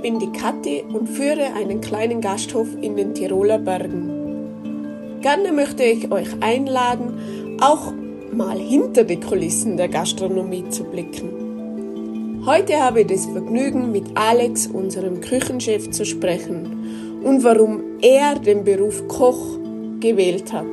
[0.00, 5.18] Ich bin die Kathi und führe einen kleinen Gasthof in den Tiroler Bergen.
[5.20, 7.92] Gerne möchte ich euch einladen, auch
[8.32, 12.40] mal hinter die Kulissen der Gastronomie zu blicken.
[12.46, 18.64] Heute habe ich das Vergnügen, mit Alex, unserem Küchenchef, zu sprechen und warum er den
[18.64, 19.58] Beruf Koch
[20.00, 20.64] gewählt hat.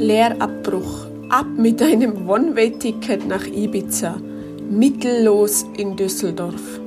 [0.00, 1.01] Lehrabbruch.
[1.32, 4.16] Ab mit einem One-Way-Ticket nach Ibiza.
[4.68, 6.78] Mittellos in Düsseldorf.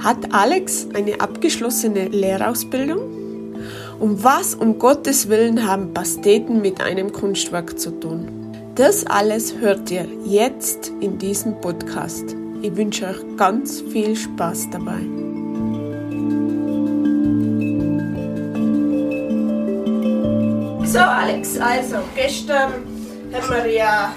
[0.00, 3.00] Hat Alex eine abgeschlossene Lehrausbildung?
[4.00, 8.26] Und was um Gottes Willen haben Pasteten mit einem Kunstwerk zu tun?
[8.74, 12.24] Das alles hört ihr jetzt in diesem Podcast.
[12.62, 14.98] Ich wünsche euch ganz viel Spaß dabei.
[20.86, 22.89] So, Alex, also gestern
[23.32, 24.14] haben wir ja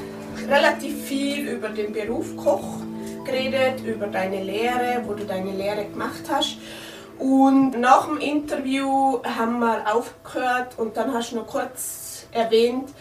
[0.49, 2.77] relativ viel über den Beruf Koch
[3.25, 6.57] geredet, über deine Lehre, wo du deine Lehre gemacht hast.
[7.19, 12.93] Und nach dem Interview haben wir aufgehört und dann hast du noch kurz erwähnt, äh,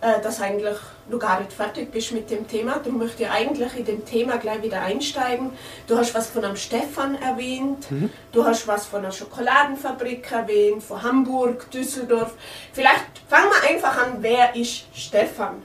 [0.00, 0.76] dass eigentlich
[1.10, 2.78] du gar nicht fertig bist mit dem Thema.
[2.78, 5.50] Du möchtest ja eigentlich in dem Thema gleich wieder einsteigen.
[5.86, 8.10] Du hast was von einem Stefan erwähnt, mhm.
[8.32, 12.34] du hast was von einer Schokoladenfabrik erwähnt, von Hamburg, Düsseldorf.
[12.72, 15.56] Vielleicht fangen wir einfach an, wer ist Stefan?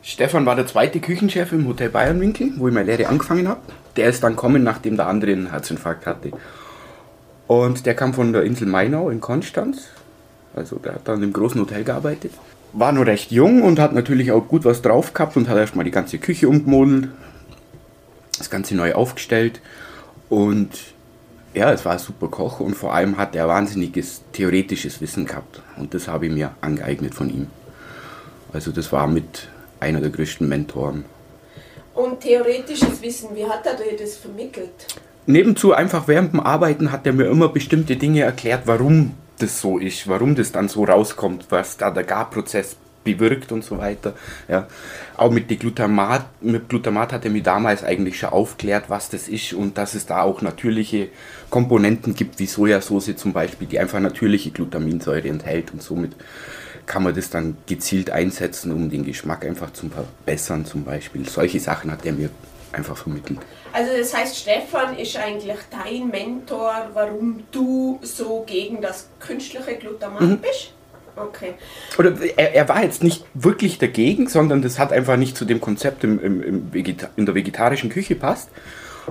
[0.00, 3.60] Stefan war der zweite Küchenchef im Hotel Bayernwinkel, wo ich meine Lehre angefangen habe.
[3.96, 6.32] Der ist dann kommen, nachdem der andere einen Herzinfarkt hatte.
[7.46, 9.88] Und der kam von der Insel Mainau in Konstanz.
[10.56, 12.32] Also der hat dann im großen Hotel gearbeitet
[12.72, 15.84] war nur recht jung und hat natürlich auch gut was drauf gehabt und hat erstmal
[15.84, 17.08] die ganze Küche umgemodelt,
[18.38, 19.60] das Ganze neu aufgestellt
[20.28, 20.70] und
[21.54, 25.62] ja, es war ein super Koch und vor allem hat er wahnsinniges theoretisches Wissen gehabt
[25.76, 27.48] und das habe ich mir angeeignet von ihm.
[28.52, 29.48] Also das war mit
[29.80, 31.04] einer der größten Mentoren.
[31.94, 34.86] Und theoretisches Wissen, wie hat er dir das vermittelt?
[35.26, 39.78] Nebenzu einfach während dem Arbeiten hat er mir immer bestimmte Dinge erklärt, warum das so
[39.78, 44.14] ist, warum das dann so rauskommt, was da der Garprozess bewirkt und so weiter.
[44.48, 44.68] Ja.
[45.16, 49.28] Auch mit, die Glutamat, mit Glutamat hat er mir damals eigentlich schon aufklärt, was das
[49.28, 51.08] ist und dass es da auch natürliche
[51.50, 56.12] Komponenten gibt, wie Sojasauce zum Beispiel, die einfach natürliche Glutaminsäure enthält und somit
[56.86, 61.28] kann man das dann gezielt einsetzen, um den Geschmack einfach zu verbessern zum Beispiel.
[61.28, 62.30] Solche Sachen hat er mir
[62.72, 63.38] einfach vermittelt.
[63.72, 70.20] Also das heißt, Stefan ist eigentlich dein Mentor, warum du so gegen das künstliche Glutamat
[70.20, 70.38] mhm.
[70.38, 70.72] bist?
[71.16, 71.54] Okay.
[71.98, 75.60] Oder er, er, war jetzt nicht wirklich dagegen, sondern das hat einfach nicht zu dem
[75.60, 76.70] Konzept im, im, im
[77.16, 78.48] in der vegetarischen Küche passt.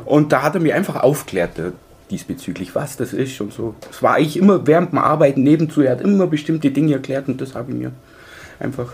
[0.05, 1.71] Und da hat er mir einfach aufklärt äh,
[2.09, 3.75] diesbezüglich, was das ist und so.
[3.87, 5.81] Das war eigentlich immer während dem Arbeiten nebenzu.
[5.81, 7.91] Er hat immer bestimmte Dinge erklärt und das habe ich mir
[8.59, 8.93] einfach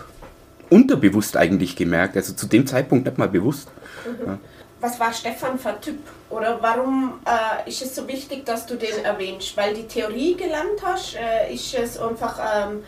[0.68, 2.14] unterbewusst eigentlich gemerkt.
[2.16, 3.70] Also zu dem Zeitpunkt nicht mal bewusst.
[4.04, 4.26] Mhm.
[4.26, 4.38] Ja
[4.80, 5.98] was war Stefan für Typ?
[6.30, 9.56] Oder warum äh, ist es so wichtig, dass du den erwähnst?
[9.56, 11.16] Weil die Theorie gelernt hast?
[11.16, 12.80] Äh, ist es einfach, ähm,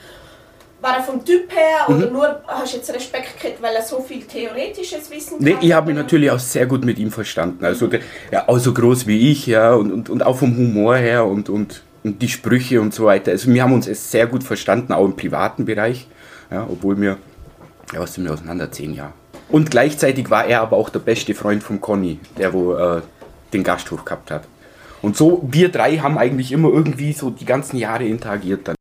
[0.80, 1.96] war er vom Typ her mhm.
[1.96, 5.40] oder nur hast du jetzt Respekt gekriegt, weil er so viel theoretisches Wissen hat?
[5.40, 7.64] Nee, ich habe mich natürlich auch sehr gut mit ihm verstanden.
[7.64, 10.96] Also der, ja, auch so groß wie ich, ja, und, und, und auch vom Humor
[10.96, 13.32] her und, und, und die Sprüche und so weiter.
[13.32, 16.06] Also wir haben uns sehr gut verstanden, auch im privaten Bereich,
[16.50, 17.18] ja, obwohl wir,
[17.92, 19.12] ja, was sind wir auseinander, zehn Jahre.
[19.50, 23.02] Und gleichzeitig war er aber auch der beste Freund von Conny, der wo äh,
[23.52, 24.44] den Gasthof gehabt hat.
[25.02, 28.76] Und so, wir drei haben eigentlich immer irgendwie so die ganzen Jahre interagiert dann.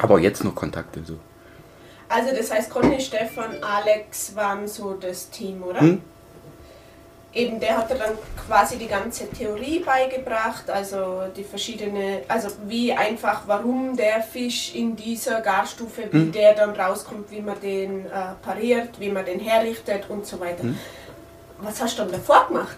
[0.00, 1.18] Aber jetzt noch Kontakte so.
[2.08, 5.80] Also das heißt, Conny, Stefan, Alex waren so das Team, oder?
[5.80, 6.02] Hm?
[7.34, 8.12] Eben der hat er dann
[8.46, 14.96] quasi die ganze Theorie beigebracht, also die verschiedene, also wie einfach, warum der Fisch in
[14.96, 16.32] dieser Garstufe, wie mhm.
[16.32, 18.10] der dann rauskommt, wie man den äh,
[18.42, 20.64] pariert, wie man den herrichtet und so weiter.
[20.64, 20.78] Mhm.
[21.58, 22.76] Was hast du dann davor gemacht?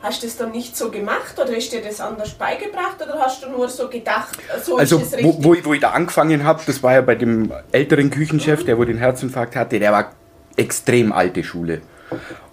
[0.00, 3.42] Hast du das dann nicht so gemacht oder ist dir das anders beigebracht oder hast
[3.42, 5.42] du nur so gedacht, so also, ist es richtig?
[5.42, 8.60] Wo, wo, ich, wo ich da angefangen habe, das war ja bei dem älteren Küchenchef,
[8.60, 8.66] mhm.
[8.66, 10.12] der wo den Herzinfarkt hatte, der war
[10.56, 11.82] extrem alte Schule.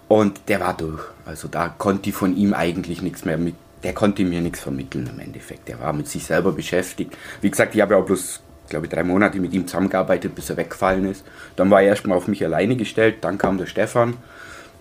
[0.08, 1.02] Und der war durch.
[1.24, 3.54] Also da konnte ich von ihm eigentlich nichts mehr mit.
[3.82, 5.68] Der konnte mir nichts vermitteln im Endeffekt.
[5.68, 7.16] Der war mit sich selber beschäftigt.
[7.40, 10.50] Wie gesagt, ich habe ja auch bloß, glaube ich, drei Monate mit ihm zusammengearbeitet, bis
[10.50, 11.24] er weggefallen ist.
[11.56, 13.16] Dann war er erstmal auf mich alleine gestellt.
[13.20, 14.14] Dann kam der Stefan,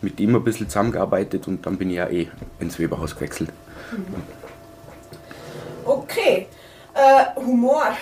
[0.01, 2.27] mit ihm ein bisschen zusammengearbeitet und dann bin ich ja eh
[2.59, 3.49] ins Weberhaus gewechselt.
[5.83, 6.47] Okay.
[6.93, 7.95] Äh, Humor.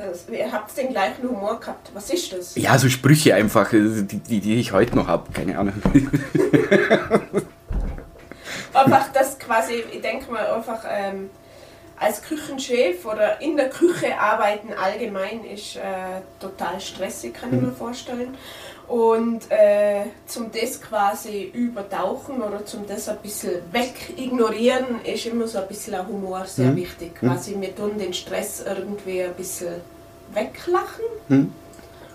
[0.00, 1.90] Das, ihr habt den gleichen Humor gehabt.
[1.92, 2.54] Was ist das?
[2.56, 5.30] Ja, so Sprüche einfach, äh, die, die, die ich heute noch habe.
[5.30, 5.74] Keine Ahnung.
[8.72, 11.28] einfach das quasi, ich denke mal, einfach ähm,
[11.98, 17.72] als Küchenchef oder in der Küche arbeiten allgemein ist äh, total stressig, kann ich mir
[17.72, 18.38] vorstellen.
[18.90, 25.58] Und äh, zum das quasi übertauchen oder zum das ein bisschen wegignorieren, ist immer so
[25.58, 26.76] ein bisschen ein Humor sehr Mhm.
[26.76, 27.14] wichtig.
[27.14, 29.74] Quasi wir tun den Stress irgendwie ein bisschen
[30.34, 31.04] weglachen.
[31.28, 31.52] Hm?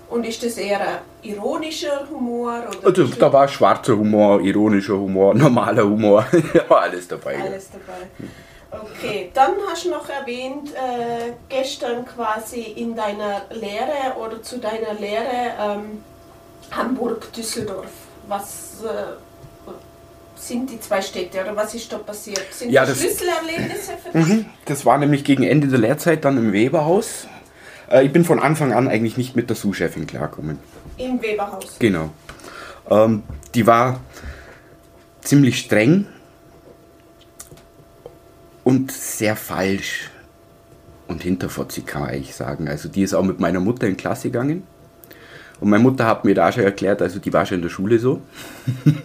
[0.10, 2.62] Und ist das eher ein ironischer Humor?
[2.84, 6.26] Oder Also, da war schwarzer Humor, ironischer Humor, normaler Humor,
[6.68, 7.36] war alles dabei.
[7.38, 7.46] ja.
[7.46, 8.82] alles dabei?
[8.84, 14.94] Okay, dann hast du noch erwähnt, äh, gestern quasi in deiner Lehre oder zu deiner
[15.00, 16.04] Lehre ähm,
[16.72, 17.88] Hamburg-Düsseldorf.
[18.28, 18.88] Was äh,
[20.36, 22.42] sind die zwei Städte oder was ist da passiert?
[22.52, 24.28] Sind Ja, das Schlüsselerlebnisse für dich?
[24.28, 24.46] Mhm.
[24.66, 27.28] Das war nämlich gegen Ende der Lehrzeit dann im Weberhaus.
[27.90, 30.60] Äh, Ich bin von Anfang an eigentlich nicht mit der Sous-Chefin klargekommen.
[30.98, 31.78] Im Weberhaus.
[31.80, 32.10] Genau.
[32.90, 33.24] Ähm,
[33.54, 34.00] die war
[35.22, 36.08] ziemlich streng
[38.64, 40.10] und sehr falsch
[41.08, 42.68] und hinterfotzig, kann man eigentlich sagen.
[42.68, 44.66] Also die ist auch mit meiner Mutter in Klasse gegangen.
[45.60, 48.00] Und meine Mutter hat mir da schon erklärt, also die war schon in der Schule
[48.00, 48.22] so.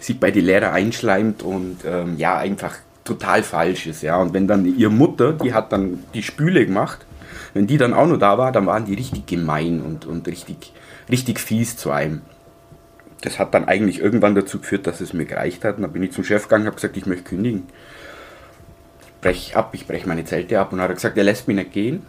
[0.00, 4.02] sich bei die Lehrer einschleimt und ähm, ja, einfach total falsch ist.
[4.02, 4.16] Ja.
[4.16, 7.06] Und wenn dann ihre Mutter, die hat dann die Spüle gemacht,
[7.54, 10.72] wenn die dann auch noch da war, dann waren die richtig gemein und, und richtig,
[11.10, 12.20] richtig fies zu einem.
[13.22, 15.76] Das hat dann eigentlich irgendwann dazu geführt, dass es mir gereicht hat.
[15.76, 17.64] Und dann bin ich zum Chef gegangen und habe gesagt, ich möchte kündigen.
[19.00, 20.72] Ich breche ab, ich breche meine Zelte ab.
[20.72, 22.02] Und dann hat er gesagt, er lässt mich nicht gehen.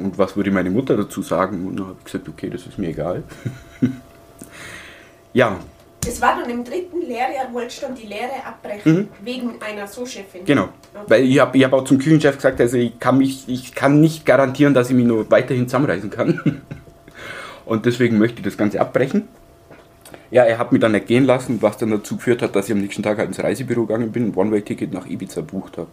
[0.00, 1.66] Und was würde meine Mutter dazu sagen?
[1.66, 3.22] Und dann habe ich gesagt, okay, das ist mir egal.
[5.32, 5.58] ja,
[6.04, 10.42] Das war dann im dritten Lehrjahr, wolltest du dann die Lehre abbrechen, wegen einer So-Chefin.
[10.42, 10.46] Mhm.
[10.46, 10.62] Genau.
[10.94, 11.04] Okay.
[11.06, 14.00] Weil ich habe ich hab auch zum Küchenchef gesagt, also ich kann, mich, ich kann
[14.00, 16.62] nicht garantieren, dass ich mich nur weiterhin zusammenreißen kann.
[17.64, 19.28] Und deswegen möchte ich das Ganze abbrechen.
[20.30, 22.72] Ja, er hat mich dann nicht gehen lassen, was dann dazu geführt hat, dass ich
[22.72, 25.90] am nächsten Tag halt ins Reisebüro gegangen bin und ein One-Way-Ticket nach Ibiza bucht habe.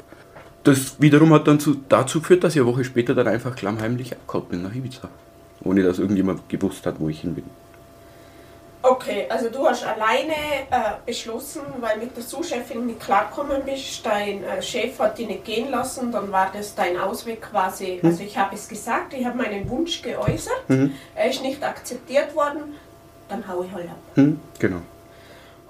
[0.63, 4.13] Das wiederum hat dann zu, dazu geführt, dass ich eine Woche später dann einfach klammheimlich
[4.13, 5.09] abgehauen bin nach Ibiza.
[5.63, 7.43] Ohne dass irgendjemand gewusst hat, wo ich hin bin.
[8.83, 10.33] Okay, also du hast alleine
[10.71, 15.45] äh, beschlossen, weil mit der Sous-Chefin nicht klarkommen bist, dein äh, Chef hat dich nicht
[15.45, 18.09] gehen lassen, dann war das dein Ausweg quasi, Hm.
[18.09, 20.93] also ich habe es gesagt, ich habe meinen Wunsch geäußert, Mhm.
[21.13, 22.73] er ist nicht akzeptiert worden,
[23.29, 23.97] dann hau ich halt ab.
[24.15, 24.39] Hm?
[24.57, 24.81] Genau.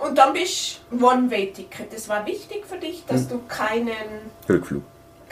[0.05, 3.03] Und dann bist du One-Way-Ticket, das war wichtig für dich, Hm.
[3.07, 4.31] dass du keinen...
[4.49, 4.83] Rückflug.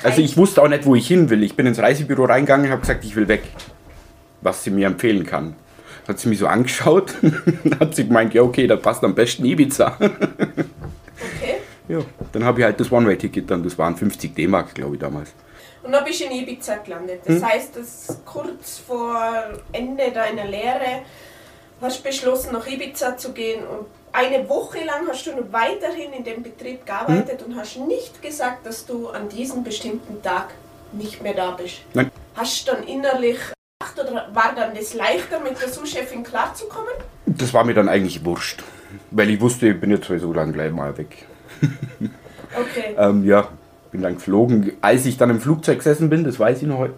[0.04, 1.44] Also ich wusste auch nicht, wo ich hin will.
[1.44, 3.44] Ich bin ins Reisebüro reingegangen und habe gesagt, ich will weg.
[4.42, 5.56] Was sie mir empfehlen kann.
[6.08, 7.14] Hat sie mich so angeschaut,
[7.80, 9.98] hat sie gemeint, ja okay, da passt am besten Ibiza.
[10.00, 10.14] Okay.
[11.90, 12.00] ja,
[12.32, 15.34] dann habe ich halt das One-Way-Ticket dann, das waren 50 D-Mark, glaube ich, damals.
[15.84, 17.22] Und dann bist du in Ibiza gelandet.
[17.26, 17.42] Hm.
[17.42, 19.20] Das heißt, dass kurz vor
[19.72, 21.04] Ende deiner Lehre
[21.82, 26.14] hast du beschlossen, nach Ibiza zu gehen und eine Woche lang hast du noch weiterhin
[26.14, 30.50] in dem Betrieb gearbeitet und hast nicht gesagt, dass du an diesem bestimmten Tag
[30.92, 31.82] nicht mehr da bist.
[31.94, 32.10] Nein.
[32.36, 36.94] Hast du dann innerlich gedacht, oder war dann das leichter, mit der Sous-Chefin klarzukommen?
[37.26, 38.64] Das war mir dann eigentlich wurscht.
[39.12, 41.26] Weil ich wusste, ich bin jetzt sowieso lang gleich mal weg.
[42.56, 42.96] Okay.
[42.98, 43.48] Ähm, ja,
[43.92, 44.74] bin dann geflogen.
[44.82, 46.96] Als ich dann im Flugzeug gesessen bin, das weiß ich noch heute,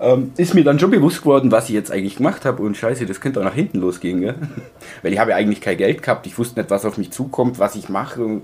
[0.00, 2.62] ähm, ist mir dann schon bewusst geworden, was ich jetzt eigentlich gemacht habe.
[2.62, 4.20] Und scheiße, das könnte auch nach hinten losgehen.
[4.20, 4.34] Gell?
[5.02, 6.26] Weil ich habe ja eigentlich kein Geld gehabt.
[6.26, 8.24] Ich wusste nicht, was auf mich zukommt, was ich mache.
[8.24, 8.42] Und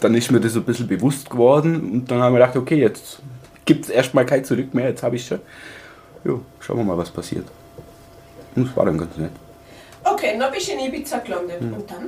[0.00, 1.92] dann ist mir das so ein bisschen bewusst geworden.
[1.92, 3.20] Und dann haben wir gedacht, okay, jetzt
[3.64, 4.88] gibt es erstmal kein Zurück mehr.
[4.88, 5.40] Jetzt habe ich schon.
[6.24, 7.46] Jo, schauen wir mal, was passiert.
[8.56, 9.32] Und das war dann ganz nett.
[10.04, 11.60] Okay, dann bist du in Ibiza gelandet.
[11.60, 11.74] Hm.
[11.74, 12.06] Und dann?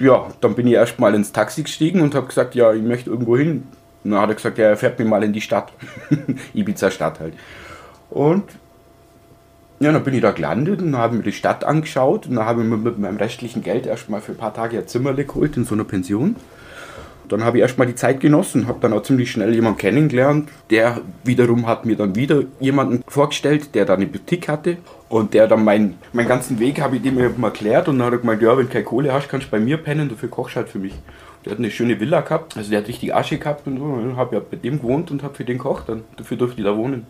[0.00, 3.36] ja, dann bin ich erstmal ins Taxi gestiegen und habe gesagt, ja, ich möchte irgendwo
[3.36, 3.66] hin.
[4.04, 5.72] Und dann hat er gesagt, ja, er fährt mich mal in die Stadt.
[6.54, 7.34] Ibiza Stadt halt.
[8.10, 8.44] Und
[9.80, 12.62] ja, dann bin ich da gelandet und habe mir die Stadt angeschaut und dann habe
[12.62, 15.64] ich mir mit meinem restlichen Geld erstmal für ein paar Tage ein Zimmer geholt in
[15.64, 16.36] so einer Pension.
[17.28, 20.50] Dann habe ich erstmal die Zeit genossen, habe dann auch ziemlich schnell jemanden kennengelernt.
[20.70, 24.76] Der wiederum hat mir dann wieder jemanden vorgestellt, der da eine Boutique hatte.
[25.08, 27.88] Und der dann meinen, meinen ganzen Weg habe ich dem erklärt.
[27.88, 29.78] Und dann hat er gemeint, ja, wenn du keine Kohle hast, kannst du bei mir
[29.78, 30.94] pennen, dafür kochst du halt für mich.
[31.44, 33.84] Der hat eine schöne Villa gehabt, also der hat richtig Asche gehabt und so.
[33.84, 35.88] Und habe ja bei dem gewohnt und habe für den gekocht.
[35.88, 37.06] Dann, dafür durfte ich da wohnen.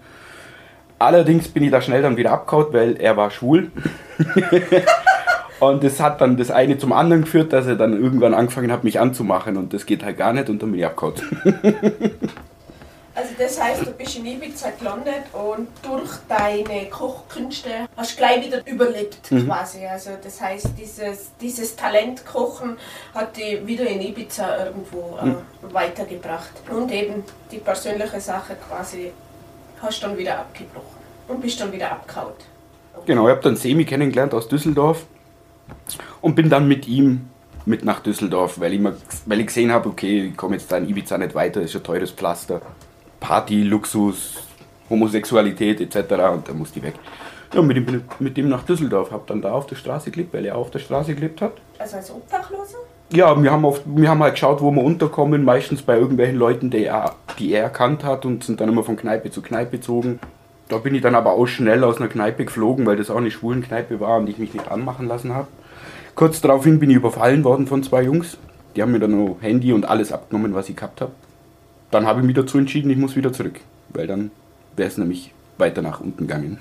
[0.99, 3.71] Allerdings bin ich da schnell dann wieder abgehauen, weil er war schwul.
[5.61, 8.85] und das hat dann das eine zum anderen geführt, dass er dann irgendwann angefangen hat,
[8.85, 9.57] mich anzumachen.
[9.57, 11.15] Und das geht halt gar nicht und dann bin ich abgehauen.
[13.17, 18.45] Also das heißt, du bist in Ibiza gelandet und durch deine Kochkünste hast du gleich
[18.45, 19.47] wieder überlebt Mhm.
[19.47, 19.87] quasi.
[19.87, 22.77] Also das heißt, dieses, dieses Talent Kochen
[23.15, 25.37] hat dich wieder in Ibiza irgendwo äh, Mhm.
[25.73, 26.51] weitergebracht.
[26.71, 29.13] Und eben die persönliche Sache quasi
[29.81, 32.33] hast du dann wieder abgebrochen und bist dann wieder abgehauen.
[33.07, 35.05] Genau, ich habe dann Semi kennengelernt aus Düsseldorf
[36.21, 37.29] und bin dann mit ihm
[37.67, 40.77] mit nach Düsseldorf, weil ich, mal, weil ich gesehen habe, okay, ich komme jetzt da
[40.79, 42.61] in Ibiza nicht weiter, ist ein teures Pflaster.
[43.25, 44.35] Party, Luxus,
[44.91, 45.97] Homosexualität etc.
[46.35, 46.93] und da muss die weg.
[47.55, 50.45] Ja, mit dem, mit dem nach Düsseldorf, habe dann da auf der Straße gelebt, weil
[50.45, 51.53] er auf der Straße gelebt hat.
[51.79, 52.77] Also als Obdachloser?
[53.15, 56.69] Ja, wir haben, auf, wir haben halt geschaut, wo wir unterkommen, meistens bei irgendwelchen Leuten,
[56.69, 60.21] die er, die er erkannt hat und sind dann immer von Kneipe zu Kneipe gezogen.
[60.69, 63.31] Da bin ich dann aber auch schnell aus einer Kneipe geflogen, weil das auch eine
[63.31, 65.49] Schwulenkneipe war und ich mich nicht anmachen lassen habe.
[66.15, 68.37] Kurz daraufhin bin ich überfallen worden von zwei Jungs.
[68.77, 71.13] Die haben mir dann noch Handy und alles abgenommen, was ich gehabt habe.
[71.95, 73.61] Dann habe ich mich dazu entschieden, ich muss wieder zurück,
[73.91, 74.33] weil dann
[74.75, 76.59] wäre es nämlich weiter nach unten gegangen.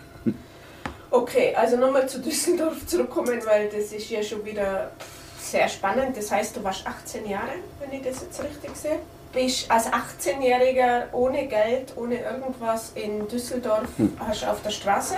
[1.09, 4.91] Okay, also nochmal zu Düsseldorf zurückkommen, weil das ist ja schon wieder
[5.39, 6.15] sehr spannend.
[6.15, 8.99] Das heißt, du warst 18 Jahre, wenn ich das jetzt richtig sehe.
[9.33, 14.13] Bist als 18-Jähriger ohne Geld, ohne irgendwas in Düsseldorf, hm.
[14.19, 15.15] hast auf der Straße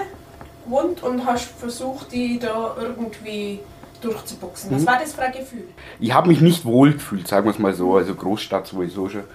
[0.64, 3.60] gewohnt und hast versucht, die da irgendwie
[4.00, 4.72] durchzuboxen.
[4.72, 4.88] Was hm.
[4.88, 5.66] war das für ein Gefühl?
[6.00, 7.98] Ich habe mich nicht wohl gefühlt, sagen wir es mal so.
[7.98, 9.26] Also Großstadt sowieso schon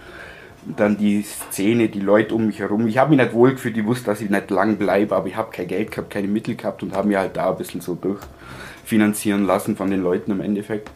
[0.65, 2.87] dann die Szene, die Leute um mich herum.
[2.87, 5.37] Ich habe mich nicht wohl gefühlt, ich wusste, dass ich nicht lang bleibe, aber ich
[5.37, 7.97] habe kein Geld gehabt, keine Mittel gehabt und habe mir halt da ein bisschen so
[7.97, 10.91] durchfinanzieren lassen von den Leuten im Endeffekt.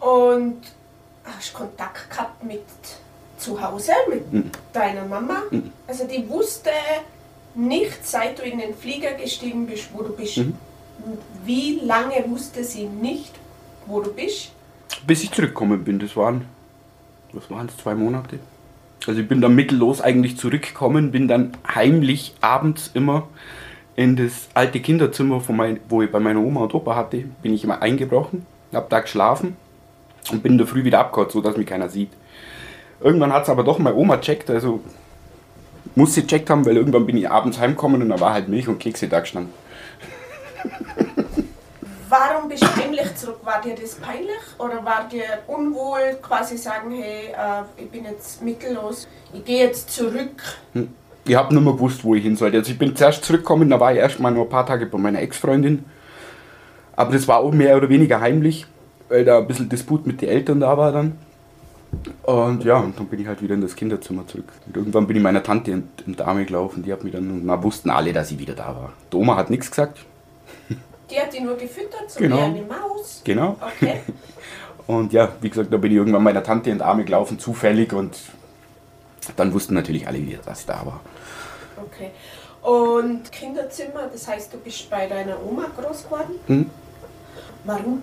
[0.00, 0.58] Und
[1.24, 2.62] hast du Kontakt gehabt mit
[3.38, 4.50] zu Hause, mit mhm.
[4.72, 5.42] deiner Mama?
[5.50, 5.72] Mhm.
[5.86, 6.70] Also die wusste
[7.54, 10.38] nicht, seit du in den Flieger gestiegen bist, wo du bist.
[10.38, 10.56] Mhm.
[11.44, 13.32] Wie lange wusste sie nicht,
[13.86, 14.52] wo du bist?
[15.06, 16.46] Bis ich zurückgekommen bin, das waren
[17.34, 18.38] was waren es, zwei Monate.
[19.06, 23.28] Also ich bin dann mittellos eigentlich zurückgekommen, bin dann heimlich abends immer
[23.96, 27.54] in das alte Kinderzimmer, von mein, wo ich bei meiner Oma und Opa hatte, bin
[27.54, 29.56] ich immer eingebrochen, habe da geschlafen
[30.32, 32.10] und bin in der Früh wieder abgehauen, so dass mich keiner sieht.
[33.00, 34.80] Irgendwann hat es aber doch meine Oma checkt, also
[35.94, 38.68] muss sie checkt haben, weil irgendwann bin ich abends heimgekommen und da war halt Milch
[38.68, 39.52] und Kekse da gestanden.
[42.08, 43.40] Warum bist du heimlich zurück?
[43.44, 48.42] War dir das peinlich oder war dir unwohl, quasi sagen, hey, äh, ich bin jetzt
[48.42, 50.42] mittellos, ich gehe jetzt zurück?
[50.72, 50.88] Hm.
[51.26, 52.58] Ich habe nur mal gewusst, wo ich hin sollte.
[52.58, 54.98] Also ich bin zuerst zurückgekommen, da war ich erst mal nur ein paar Tage bei
[54.98, 55.84] meiner Ex-Freundin.
[56.96, 58.66] Aber das war auch mehr oder weniger heimlich,
[59.08, 61.18] weil da ein bisschen Disput mit den Eltern da war dann.
[62.24, 64.52] Und ja, und dann bin ich halt wieder in das Kinderzimmer zurück.
[64.66, 67.30] Und irgendwann bin ich meiner Tante in, in die Arme gelaufen, die hat mich dann,
[67.30, 68.92] und dann wussten alle, dass ich wieder da war.
[69.10, 70.04] Die Oma hat nichts gesagt,
[71.10, 72.38] die hat die nur gefüttert, so genau.
[72.38, 73.20] wie eine Maus?
[73.24, 73.56] Genau.
[73.60, 74.00] Okay.
[74.86, 77.92] und ja, wie gesagt, da bin ich irgendwann meiner Tante in die Arme gelaufen, zufällig
[77.92, 78.16] und
[79.36, 81.00] dann wussten natürlich alle wieder, dass ich da war.
[81.76, 82.10] Okay.
[82.62, 86.34] Und Kinderzimmer, das heißt, du bist bei deiner Oma groß geworden?
[86.46, 86.70] Hm.
[87.64, 88.02] Warum?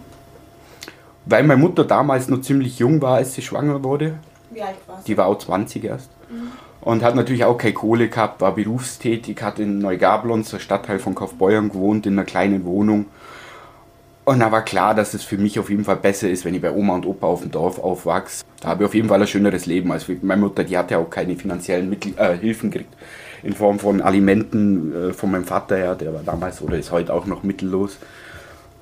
[1.26, 4.20] Weil meine Mutter damals noch ziemlich jung war, als sie schwanger wurde.
[4.52, 5.06] Wie alt war sie?
[5.06, 6.10] Die war auch 20 erst.
[6.30, 11.00] Mhm und hat natürlich auch keine Kohle gehabt, war berufstätig, hat in Neugablon, der Stadtteil
[11.00, 13.06] von Kaufbeuern, gewohnt, in einer kleinen Wohnung.
[14.26, 16.62] Und da war klar, dass es für mich auf jeden Fall besser ist, wenn ich
[16.62, 18.44] bei Oma und Opa auf dem Dorf aufwachse.
[18.60, 19.92] Da habe ich auf jeden Fall ein schöneres Leben.
[19.92, 22.94] als meine Mutter, die hat ja auch keine finanziellen Mittel, äh, Hilfen gekriegt
[23.44, 25.96] in Form von Alimenten äh, von meinem Vater her.
[25.96, 27.98] Der war damals oder ist heute auch noch mittellos.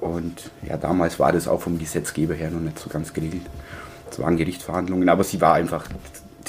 [0.02, 3.46] Und ja, damals war das auch vom Gesetzgeber her noch nicht so ganz geregelt.
[4.20, 5.86] Es waren Gerichtsverhandlungen, aber sie war einfach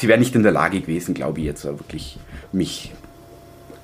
[0.00, 2.18] sie wäre nicht in der Lage gewesen, glaube ich, jetzt wirklich
[2.52, 2.92] mich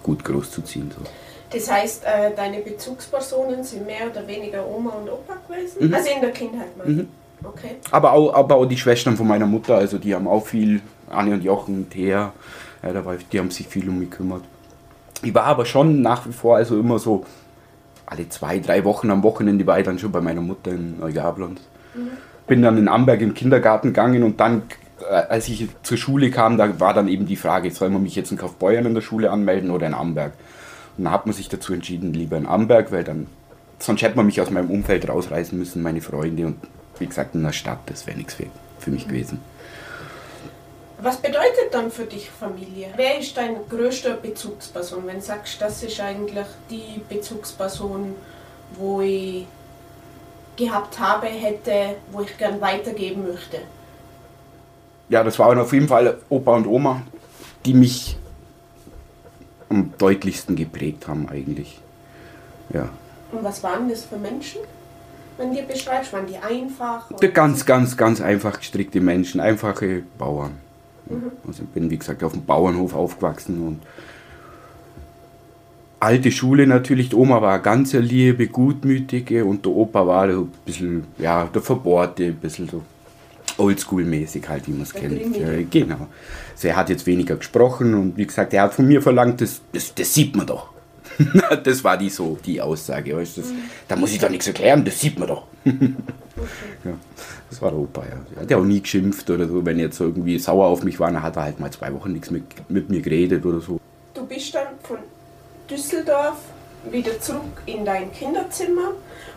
[0.03, 0.91] gut großzuziehen.
[0.91, 1.03] So.
[1.51, 5.89] Das heißt, äh, deine Bezugspersonen sind mehr oder weniger Oma und Opa gewesen?
[5.89, 5.95] Mhm.
[5.95, 6.87] Also in der Kindheit mal.
[6.87, 7.09] Mhm.
[7.45, 7.77] Okay.
[7.91, 11.35] Aber auch, aber auch die Schwestern von meiner Mutter, also die haben auch viel, Anne
[11.35, 12.33] und Jochen, Thea,
[12.83, 14.43] ja, da war, die haben sich viel um mich gekümmert.
[15.23, 17.25] Ich war aber schon nach wie vor also immer so
[18.07, 21.61] alle zwei, drei Wochen am Wochenende war ich dann schon bei meiner Mutter in Neugablonz.
[21.95, 22.11] Mhm.
[22.47, 24.63] Bin dann in Amberg im Kindergarten gegangen und dann
[25.01, 28.17] äh, als ich zur Schule kam, da war dann eben die Frage, soll man mich
[28.17, 30.33] jetzt in Kaufbeuern in der Schule anmelden oder in Amberg?
[30.97, 33.27] Und dann hat man sich dazu entschieden, lieber in Amberg, weil dann,
[33.79, 36.47] sonst hätte man mich aus meinem Umfeld rausreißen müssen, meine Freunde.
[36.47, 36.57] Und
[36.99, 38.47] wie gesagt, in der Stadt, das wäre nichts für,
[38.79, 39.41] für mich gewesen.
[40.99, 42.89] Was bedeutet dann für dich Familie?
[42.97, 45.07] Wer ist deine größte Bezugsperson?
[45.07, 48.15] Wenn du sagst, das ist eigentlich die Bezugsperson,
[48.79, 49.47] wo ich
[50.57, 53.59] gehabt habe, hätte, wo ich gern weitergeben möchte
[55.09, 57.03] ja, das waren auf jeden Fall Opa und Oma,
[57.65, 58.17] die mich
[59.69, 61.81] am deutlichsten geprägt haben eigentlich.
[62.73, 62.89] Ja.
[63.33, 64.61] Und was waren das für Menschen?
[65.37, 67.11] Wenn du beschreibst, waren die einfach?
[67.35, 70.59] Ganz, ganz, ganz einfach gestrickte Menschen, einfache Bauern.
[71.07, 71.33] Mhm.
[71.47, 73.83] Also ich bin, wie gesagt, auf dem Bauernhof aufgewachsen und
[76.01, 77.11] alte Schule natürlich.
[77.11, 81.63] Die Oma war ganz liebe, gutmütige und der Opa war so ein bisschen, ja, der
[81.63, 82.83] Verbohrte, ein bisschen so
[83.59, 85.37] Oldschool-mäßig halt, wie man es kennt.
[85.37, 86.09] Äh, genau.
[86.53, 89.61] Also er hat jetzt weniger gesprochen und wie gesagt, er hat von mir verlangt, das,
[89.73, 90.71] das, das sieht man doch.
[91.65, 93.17] das war die so die Aussage.
[93.17, 93.59] Weißt, das, mhm.
[93.89, 95.47] Da muss ich doch nichts erklären, das sieht man doch.
[96.85, 96.93] Ja,
[97.49, 98.21] das war der Opa, ja.
[98.35, 99.65] Er hat ja auch nie geschimpft oder so.
[99.65, 102.13] Wenn er jetzt irgendwie sauer auf mich war, dann hat er halt mal zwei Wochen
[102.13, 103.81] nichts mit, mit mir geredet oder so.
[104.13, 104.99] Du bist dann von
[105.71, 106.37] Düsseldorf
[106.91, 108.93] wieder zurück in dein Kinderzimmer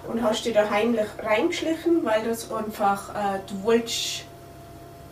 [0.08, 4.26] und hast dich da heimlich reingeschlichen, weil das einfach, äh, du wolltest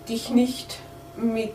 [0.07, 0.79] dich nicht
[1.15, 1.53] mit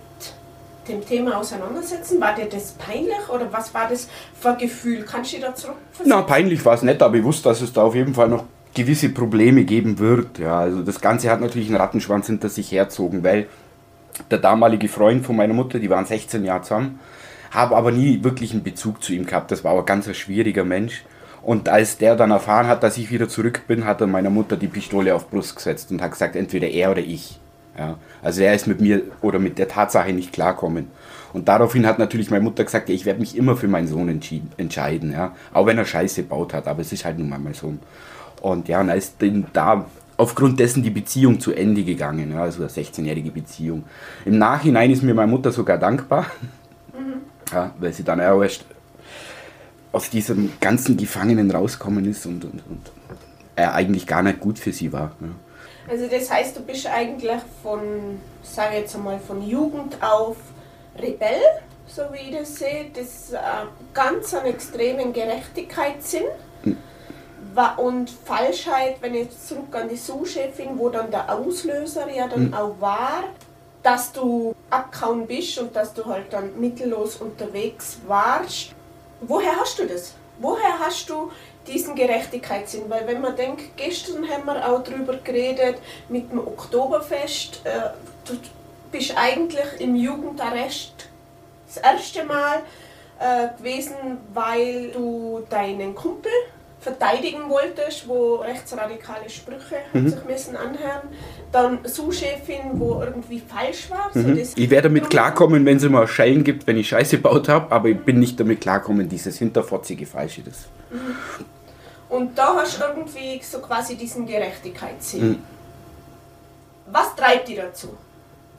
[0.89, 2.21] dem Thema auseinandersetzen?
[2.21, 5.05] War dir das peinlich oder was war das für ein Gefühl?
[5.05, 6.07] Kannst du dich da zurückversetzen?
[6.07, 8.45] Na, peinlich war es nicht, aber ich wusste, dass es da auf jeden Fall noch
[8.75, 10.39] gewisse Probleme geben wird.
[10.39, 13.47] Ja, also das Ganze hat natürlich einen Rattenschwanz hinter sich herzogen, weil
[14.31, 17.01] der damalige Freund von meiner Mutter, die waren 16 Jahre zusammen,
[17.53, 19.51] habe aber nie wirklich einen Bezug zu ihm gehabt.
[19.51, 21.05] Das war aber ganz ein schwieriger Mensch.
[21.43, 24.57] Und als der dann erfahren hat, dass ich wieder zurück bin, hat er meiner Mutter
[24.57, 27.39] die Pistole auf Brust gesetzt und hat gesagt, entweder er oder ich.
[27.77, 30.89] Ja, also er ist mit mir oder mit der Tatsache nicht klarkommen.
[31.33, 34.21] Und daraufhin hat natürlich meine Mutter gesagt, ja, ich werde mich immer für meinen Sohn
[34.59, 35.35] entscheiden, ja.
[35.55, 37.81] Auch wenn er Scheiße gebaut hat, aber es ist halt nun mal mein Sohn.
[38.43, 39.17] Und ja, und da ist
[39.53, 39.87] da
[40.19, 43.85] aufgrund dessen die Beziehung zu Ende gegangen, ja, also eine 16-jährige Beziehung.
[44.27, 46.27] Im Nachhinein ist mir meine Mutter sogar dankbar.
[47.53, 48.65] Ja, weil sie dann auch erst
[49.93, 52.91] aus diesem ganzen Gefangenen rauskommen ist und, und, und
[53.57, 55.13] er eigentlich gar nicht gut für sie war.
[55.21, 55.29] Ja.
[55.89, 60.37] Also das heißt, du bist eigentlich von, sage jetzt einmal, von Jugend auf
[60.99, 61.41] Rebell,
[61.87, 63.39] so wie ich das sehe, das äh,
[63.93, 66.25] ganz einen extremen Gerechtigkeitssinn
[66.63, 66.77] hm.
[67.77, 72.47] und Falschheit, wenn ich jetzt zurück an die Sous-Chefin, wo dann der Auslöser ja dann
[72.47, 72.55] hm.
[72.55, 73.25] auch war,
[73.83, 78.73] dass du abgehauen bist und dass du halt dann mittellos unterwegs warst.
[79.21, 80.15] Woher hast du das?
[80.39, 81.31] Woher hast du
[81.67, 82.89] diesen Gerechtigkeitssinn.
[82.89, 85.77] Weil wenn man denkt, gestern haben wir auch darüber geredet
[86.09, 87.91] mit dem Oktoberfest, äh,
[88.25, 88.35] du
[88.91, 91.09] bist eigentlich im Jugendarrest
[91.67, 92.63] das erste Mal
[93.19, 96.33] äh, gewesen, weil du deinen Kumpel
[96.83, 100.09] verteidigen wolltest, wo rechtsradikale Sprüche mhm.
[100.09, 101.09] sich müssen anhören.
[101.53, 104.11] Dann Sous-Chefin, wo irgendwie falsch war.
[104.15, 104.45] Mhm.
[104.45, 107.71] So ich werde damit klarkommen, wenn es immer Schellen gibt, wenn ich Scheiße gebaut habe,
[107.73, 110.43] aber ich bin nicht damit klarkommen, dieses hinterfotzige Falsche.
[110.43, 110.67] Das.
[110.91, 111.45] Mhm.
[112.09, 115.29] Und da hast du irgendwie so quasi diesen Gerechtigkeitssinn.
[115.29, 115.39] Mhm.
[116.91, 117.97] Was treibt dich dazu?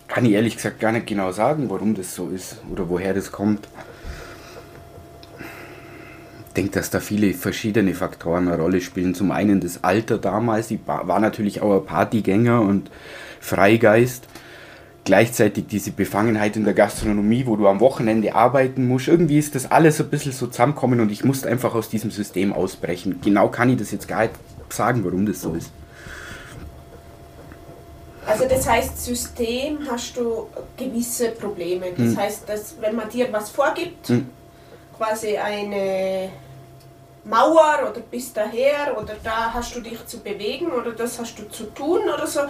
[0.07, 3.31] Kann ich ehrlich gesagt gar nicht genau sagen, warum das so ist oder woher das
[3.31, 3.67] kommt.
[6.53, 9.15] Ich denke, dass da viele verschiedene Faktoren eine Rolle spielen.
[9.15, 12.91] Zum einen das Alter damals, ich war natürlich auch ein Partygänger und
[13.39, 14.27] Freigeist
[15.03, 19.07] gleichzeitig diese Befangenheit in der Gastronomie, wo du am Wochenende arbeiten musst.
[19.07, 22.53] Irgendwie ist das alles ein bisschen so zusammenkommen und ich musste einfach aus diesem System
[22.53, 23.19] ausbrechen.
[23.23, 24.35] Genau kann ich das jetzt gar nicht
[24.69, 25.71] sagen, warum das so ist.
[28.27, 31.87] Also das heißt, System hast du gewisse Probleme.
[31.97, 32.17] Das hm.
[32.17, 34.27] heißt, dass wenn man dir was vorgibt, hm.
[34.95, 36.29] quasi eine
[37.25, 41.49] Mauer oder bis daher oder da hast du dich zu bewegen oder das hast du
[41.49, 42.41] zu tun oder so,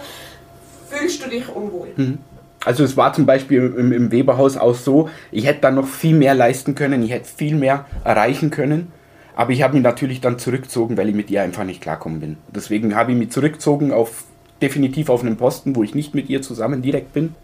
[0.88, 1.88] fühlst du dich unwohl.
[1.94, 2.18] Hm.
[2.64, 6.16] Also es war zum Beispiel im, im Weberhaus auch so, ich hätte dann noch viel
[6.16, 8.90] mehr leisten können, ich hätte viel mehr erreichen können.
[9.36, 12.36] Aber ich habe mich natürlich dann zurückgezogen, weil ich mit ihr einfach nicht klarkommen bin.
[12.54, 14.24] Deswegen habe ich mich zurückgezogen auf
[14.62, 17.34] definitiv auf einen Posten, wo ich nicht mit ihr zusammen direkt bin.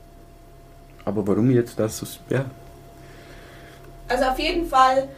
[1.04, 2.44] Aber warum jetzt das so ja.
[4.08, 5.08] Also auf jeden Fall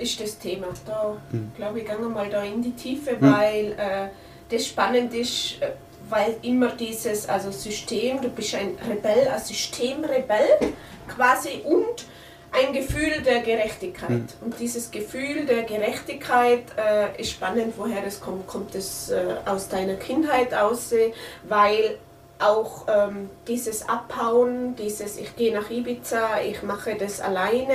[0.00, 0.68] ist das Thema.
[0.86, 1.52] Da hm.
[1.56, 3.20] glaube ich, gehen wir mal da in die Tiefe, hm.
[3.20, 4.08] weil äh,
[4.50, 5.60] das spannend ist.
[5.60, 5.70] Äh,
[6.10, 10.58] weil immer dieses also System, du bist ein Rebell, ein Systemrebell
[11.06, 12.04] quasi und
[12.52, 14.10] ein Gefühl der Gerechtigkeit.
[14.10, 14.26] Mhm.
[14.40, 18.46] Und dieses Gefühl der Gerechtigkeit äh, ist spannend, woher es kommt.
[18.46, 20.92] Kommt es äh, aus deiner Kindheit aus,
[21.48, 21.98] weil
[22.40, 27.74] auch ähm, dieses Abhauen, dieses ich gehe nach Ibiza, ich mache das alleine,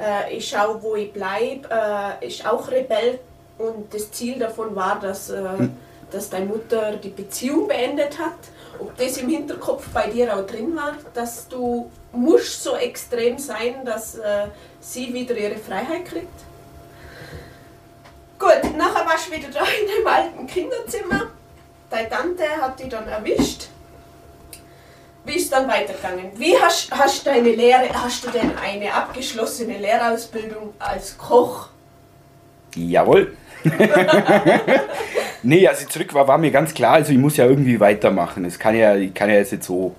[0.00, 3.18] äh, ich schaue, wo ich bleibe, äh, ist auch Rebell.
[3.58, 5.76] Und das Ziel davon war, dass mhm
[6.10, 8.38] dass deine Mutter die Beziehung beendet hat,
[8.78, 13.84] ob das im Hinterkopf bei dir auch drin war, dass du musst so extrem sein,
[13.84, 14.46] dass äh,
[14.80, 16.26] sie wieder ihre Freiheit kriegt.
[18.38, 21.28] Gut, nachher warst du wieder da in dem alten Kinderzimmer.
[21.90, 23.68] Deine Tante hat dich dann erwischt.
[25.26, 26.30] Wie ist dann weitergegangen?
[26.36, 31.68] Wie hast, du deine Lehre, hast du denn eine abgeschlossene Lehrausbildung als Koch?
[32.76, 33.36] Jawohl.
[35.42, 38.44] nee, als ich zurück war, war mir ganz klar, also ich muss ja irgendwie weitermachen.
[38.44, 39.96] Es kann ja, ich kann ja jetzt nicht so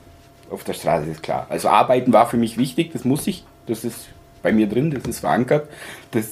[0.49, 1.45] auf der Straße, ist klar.
[1.49, 3.43] Also arbeiten war für mich wichtig, das muss ich.
[3.65, 4.07] Das ist
[4.41, 5.67] bei mir drin, das ist verankert.
[6.11, 6.27] Das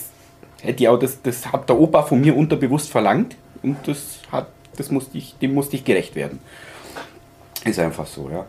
[0.61, 4.47] hätte ich auch, das, das hat der Opa von mir unterbewusst verlangt und das hat,
[4.77, 6.39] das musste ich, dem musste ich gerecht werden.
[7.65, 8.45] Ist einfach so, ja.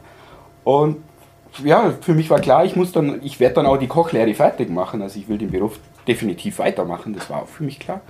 [0.66, 0.96] Und
[1.64, 4.68] ja, für mich war klar, ich muss dann, ich werde dann auch die Kochlehre fertig
[4.68, 5.00] machen.
[5.00, 8.02] Also ich will den Beruf definitiv weitermachen, das war auch für mich klar.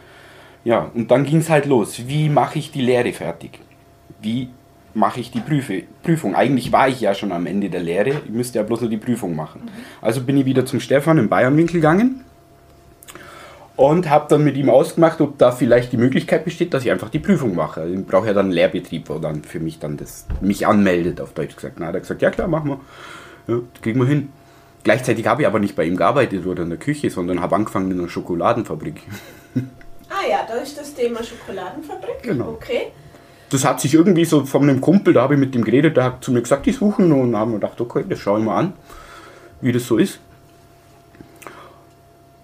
[0.64, 2.08] Ja, und dann ging es halt los.
[2.08, 3.60] Wie mache ich die Lehre fertig?
[4.20, 4.48] wie
[4.94, 6.34] mache ich die Prüfe, Prüfung.
[6.34, 8.96] Eigentlich war ich ja schon am Ende der Lehre, ich müsste ja bloß nur die
[8.96, 9.62] Prüfung machen.
[9.64, 9.70] Mhm.
[10.00, 12.24] Also bin ich wieder zum Stefan in Bayernwinkel gegangen
[13.76, 17.10] und habe dann mit ihm ausgemacht, ob da vielleicht die Möglichkeit besteht, dass ich einfach
[17.10, 17.82] die Prüfung mache.
[17.82, 21.20] Also ich brauche ja dann einen Lehrbetrieb, wo dann für mich dann das mich anmeldet,
[21.20, 21.76] auf Deutsch gesagt.
[21.78, 23.54] Na, hat er gesagt, ja klar, machen wir.
[23.54, 24.32] Ja, das kriegen wir hin.
[24.82, 27.90] Gleichzeitig habe ich aber nicht bei ihm gearbeitet oder in der Küche, sondern habe angefangen
[27.90, 29.02] in einer Schokoladenfabrik.
[30.08, 32.22] Ah ja, da ist das Thema Schokoladenfabrik.
[32.22, 32.50] Genau.
[32.50, 32.92] Okay.
[33.50, 36.04] Das hat sich irgendwie so von einem Kumpel, da habe ich mit dem geredet, der
[36.04, 38.56] hat zu mir gesagt, die suchen und haben wir gedacht, okay, das schaue ich mal
[38.56, 38.72] an,
[39.60, 40.20] wie das so ist.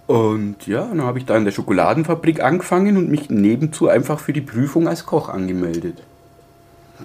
[0.06, 4.32] Und ja, dann habe ich da in der Schokoladenfabrik angefangen und mich nebenzu einfach für
[4.32, 6.02] die Prüfung als Koch angemeldet.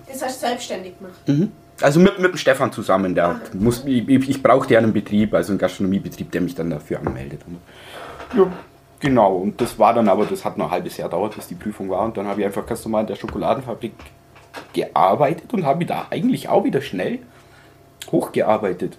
[0.07, 1.27] Das hast du selbstständig gemacht?
[1.27, 1.51] Mhm.
[1.81, 3.39] Also mit, mit dem Stefan zusammen, der Aha.
[3.53, 7.41] muss, ich, ich brauchte ja einen Betrieb, also einen Gastronomiebetrieb, der mich dann dafür anmeldet.
[8.35, 8.47] Ja,
[8.99, 11.55] genau, und das war dann aber, das hat noch ein halbes Jahr gedauert, bis die
[11.55, 12.03] Prüfung war.
[12.03, 13.93] Und dann habe ich einfach ganz normal in der Schokoladenfabrik
[14.73, 17.19] gearbeitet und habe da eigentlich auch wieder schnell
[18.11, 18.97] hochgearbeitet.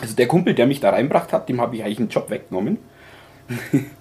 [0.00, 2.78] Also der Kumpel, der mich da reinbracht hat, dem habe ich eigentlich einen Job weggenommen.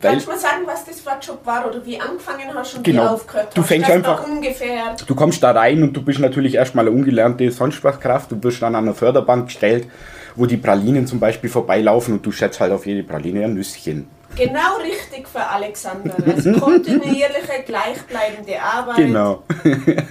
[0.00, 2.84] Kannst du mal sagen, was das für ein Job war oder wie angefangen hast und
[2.84, 3.04] genau.
[3.04, 3.56] wie aufgehört hast?
[3.56, 4.96] Du fängst einfach ungefähr.
[5.06, 8.30] Du kommst da rein und du bist natürlich erstmal eine ungelernte Sonstsprachkraft.
[8.30, 9.88] Du wirst dann an einer Förderbank gestellt,
[10.36, 14.08] wo die Pralinen zum Beispiel vorbeilaufen und du schätzt halt auf jede Praline ein Nüsschen.
[14.36, 16.14] Genau richtig für Alexander.
[16.26, 18.96] Also kontinuierliche, gleichbleibende Arbeit.
[18.96, 19.42] Genau.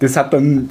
[0.00, 0.70] Das hat dann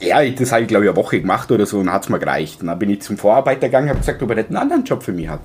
[0.00, 2.18] ja, das habe ich glaube ich eine Woche gemacht oder so und hat es mir
[2.18, 2.62] gereicht.
[2.62, 4.84] Und dann bin ich zum Vorarbeiter gegangen und habe gesagt, ob er nicht einen anderen
[4.84, 5.40] Job für mich hat.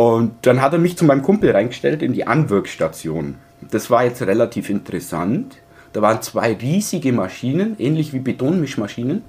[0.00, 3.34] Und dann hat er mich zu meinem Kumpel reingestellt in die Anwirkstation.
[3.60, 5.58] Das war jetzt relativ interessant.
[5.92, 9.22] Da waren zwei riesige Maschinen, ähnlich wie Betonmischmaschinen.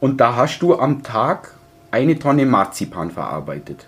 [0.00, 1.54] Und da hast du am Tag
[1.92, 3.86] eine Tonne Marzipan verarbeitet.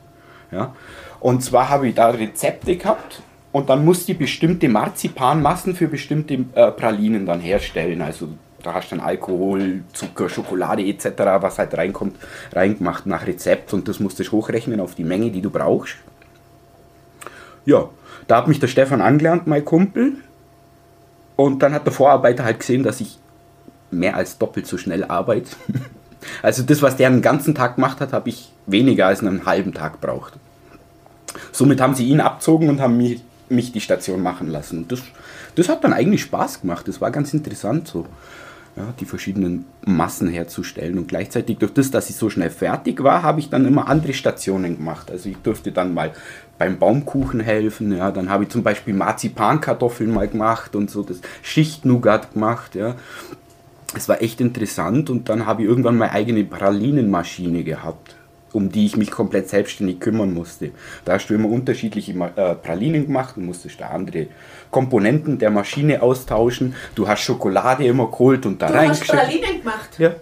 [0.53, 0.77] Ja?
[1.19, 6.35] Und zwar habe ich da Rezepte gehabt und dann musste ich bestimmte Marzipanmassen für bestimmte
[6.55, 8.01] äh, Pralinen dann herstellen.
[8.01, 8.29] Also
[8.63, 12.17] da hast du dann Alkohol, Zucker, Schokolade etc., was halt reinkommt,
[12.53, 15.97] reingemacht nach Rezept und das musst du hochrechnen auf die Menge, die du brauchst.
[17.65, 17.89] Ja,
[18.27, 20.15] da hat mich der Stefan angelernt, mein Kumpel.
[21.37, 23.19] Und dann hat der Vorarbeiter halt gesehen, dass ich
[23.91, 25.51] mehr als doppelt so schnell arbeite.
[26.41, 29.75] Also das, was der einen ganzen Tag gemacht hat, habe ich weniger als einen halben
[29.75, 30.35] Tag braucht.
[31.51, 34.87] Somit haben sie ihn abzogen und haben mich, mich die Station machen lassen.
[34.87, 35.01] Das,
[35.57, 36.87] das hat dann eigentlich Spaß gemacht.
[36.87, 38.07] Das war ganz interessant so
[38.77, 40.99] ja, die verschiedenen Massen herzustellen.
[40.99, 44.15] Und gleichzeitig durch das, dass ich so schnell fertig war, habe ich dann immer andere
[44.15, 45.11] Stationen gemacht.
[45.11, 46.13] Also ich durfte dann mal
[46.59, 51.21] beim Baumkuchen helfen, ja, dann habe ich zum Beispiel Marzipankartoffeln mal gemacht und so das
[51.43, 52.95] Schichtnougat gemacht, ja.
[53.95, 58.15] Es war echt interessant und dann habe ich irgendwann meine eigene Pralinenmaschine gehabt
[58.53, 60.71] um die ich mich komplett selbstständig kümmern musste.
[61.05, 64.27] Da hast du immer unterschiedliche äh, Pralinen gemacht und musstest da andere
[64.71, 66.75] Komponenten der Maschine austauschen.
[66.95, 69.13] Du hast Schokolade immer geholt und da reingeschickt.
[69.13, 69.99] Du hast Pralinen gemacht?
[69.99, 70.15] Ja.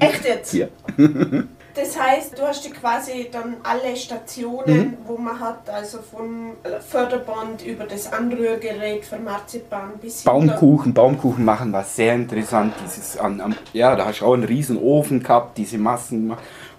[0.06, 0.52] Echt jetzt?
[0.54, 0.66] Ja.
[1.74, 4.96] Das heißt, du hast quasi dann alle Stationen, mhm.
[5.06, 6.52] wo man hat, also von
[6.88, 12.74] Förderband über das Anrührgerät für Marzipan bis Baumkuchen, Baumkuchen machen war sehr interessant.
[12.84, 16.32] Dieses an, an, ja, da hast du auch einen riesen Ofen gehabt, diese Massen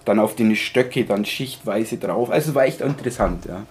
[0.04, 2.30] dann auf die Stöcke dann schichtweise drauf.
[2.30, 3.62] Also es war echt interessant, ja.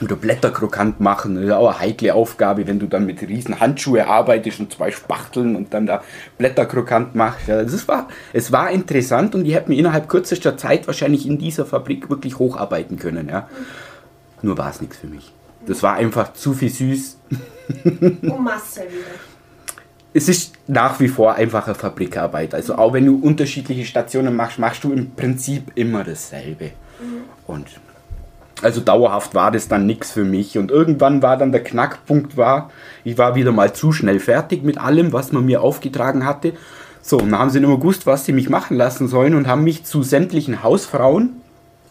[0.00, 3.58] Oder Blätter krokant machen, das ist auch eine heikle Aufgabe, wenn du dann mit riesen
[3.58, 6.02] Handschuhe arbeitest und zwei Spachteln und dann da
[6.36, 7.48] Blätter krokant machst.
[7.48, 11.38] Ja, das war, es war interessant und ich hätte mir innerhalb kürzester Zeit wahrscheinlich in
[11.38, 13.28] dieser Fabrik wirklich hocharbeiten können.
[13.28, 13.48] Ja.
[14.42, 15.32] Nur war es nichts für mich.
[15.66, 17.18] Das war einfach zu viel süß.
[17.84, 19.27] Und Masse wieder
[20.18, 22.52] es ist nach wie vor einfache Fabrikarbeit.
[22.52, 26.72] Also auch wenn du unterschiedliche Stationen machst, machst du im Prinzip immer dasselbe.
[27.00, 27.22] Mhm.
[27.46, 27.66] Und
[28.60, 30.58] also dauerhaft war das dann nichts für mich.
[30.58, 32.70] Und irgendwann war dann der Knackpunkt war,
[33.04, 36.54] ich war wieder mal zu schnell fertig mit allem, was man mir aufgetragen hatte.
[37.00, 39.46] So, und dann haben sie nicht mehr gewusst, was sie mich machen lassen sollen und
[39.46, 41.40] haben mich zu sämtlichen Hausfrauen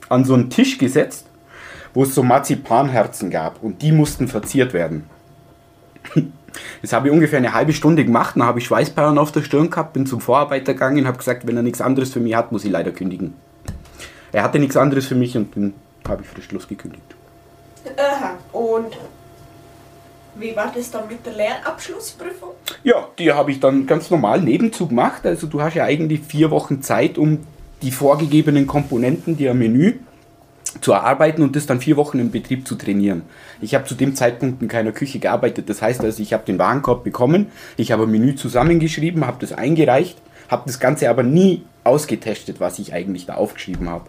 [0.10, 1.28] an so einen Tisch gesetzt,
[1.94, 5.06] wo es so Marzipanherzen gab und die mussten verziert werden.
[6.82, 9.70] Das habe ich ungefähr eine halbe Stunde gemacht, dann habe ich Schweißperlen auf der Stirn
[9.70, 12.52] gehabt, bin zum Vorarbeiter gegangen und habe gesagt, wenn er nichts anderes für mich hat,
[12.52, 13.34] muss ich leider kündigen.
[14.32, 15.74] Er hatte nichts anderes für mich und dann
[16.08, 17.04] habe ich frisch gekündigt.
[17.98, 18.98] Aha, und
[20.36, 22.50] wie war das dann mit der Lehrabschlussprüfung?
[22.84, 25.26] Ja, die habe ich dann ganz normal nebenzu gemacht.
[25.26, 27.40] Also du hast ja eigentlich vier Wochen Zeit, um
[27.82, 30.00] die vorgegebenen Komponenten, die am Menü
[30.82, 33.24] zu erarbeiten und das dann vier Wochen im Betrieb zu trainieren.
[33.62, 35.70] Ich habe zu dem Zeitpunkt in keiner Küche gearbeitet.
[35.70, 39.54] Das heißt also, ich habe den Warenkorb bekommen, ich habe ein Menü zusammengeschrieben, habe das
[39.54, 40.18] eingereicht,
[40.50, 44.06] habe das Ganze aber nie ausgetestet, was ich eigentlich da aufgeschrieben habe.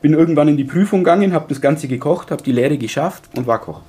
[0.00, 3.46] Bin irgendwann in die Prüfung gegangen, habe das Ganze gekocht, habe die Lehre geschafft und
[3.46, 3.80] war Koch.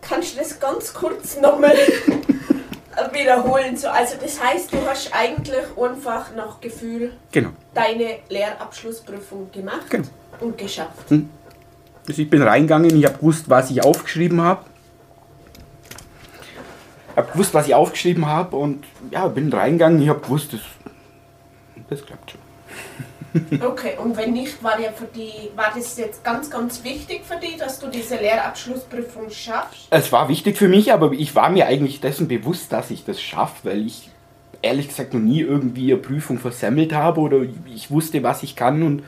[0.00, 1.74] Kannst du das ganz kurz nochmal
[3.12, 3.76] wiederholen.
[3.76, 7.50] So, also das heißt, du hast eigentlich einfach nach Gefühl Genau.
[7.74, 10.06] deine Lehrabschlussprüfung gemacht Genau.
[10.40, 11.10] Und geschafft.
[11.10, 14.64] Also ich bin reingegangen, ich habe gewusst, was ich aufgeschrieben habe.
[17.10, 20.60] Ich habe gewusst, was ich aufgeschrieben habe und ja, bin reingegangen, ich habe gewusst, das,
[21.90, 22.40] das klappt schon.
[23.60, 27.36] Okay, und wenn nicht, war, ja für die, war das jetzt ganz, ganz wichtig für
[27.36, 29.86] dich, dass du diese Lehrabschlussprüfung schaffst?
[29.90, 33.20] Es war wichtig für mich, aber ich war mir eigentlich dessen bewusst, dass ich das
[33.20, 34.10] schaffe, weil ich
[34.62, 38.82] ehrlich gesagt noch nie irgendwie eine Prüfung versemmelt habe oder ich wusste, was ich kann
[38.82, 39.02] und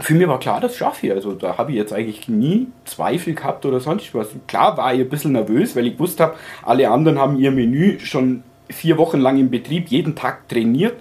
[0.00, 1.12] für mich war klar, das schaffe ich.
[1.12, 4.28] Also da habe ich jetzt eigentlich nie Zweifel gehabt oder sonst was.
[4.48, 8.00] Klar war ich ein bisschen nervös, weil ich gewusst habe, alle anderen haben ihr Menü
[8.00, 10.96] schon vier Wochen lang im Betrieb jeden Tag trainiert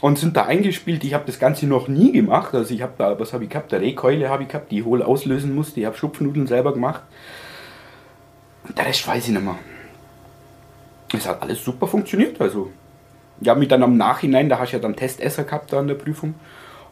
[0.00, 1.04] und sind da eingespielt.
[1.04, 2.54] Ich habe das Ganze noch nie gemacht.
[2.54, 3.72] Also ich habe da, was habe ich gehabt?
[3.72, 5.80] Eine Rehkeule habe ich gehabt, die ich hohl auslösen musste.
[5.80, 7.02] Ich habe Schupfnudeln selber gemacht.
[8.66, 9.58] Und der Rest weiß ich nicht mehr.
[11.14, 12.40] Es hat alles super funktioniert.
[12.40, 12.72] Also
[13.40, 15.86] ich habe mich dann am Nachhinein, da hast du ja dann Testesser gehabt da an
[15.86, 16.34] der Prüfung.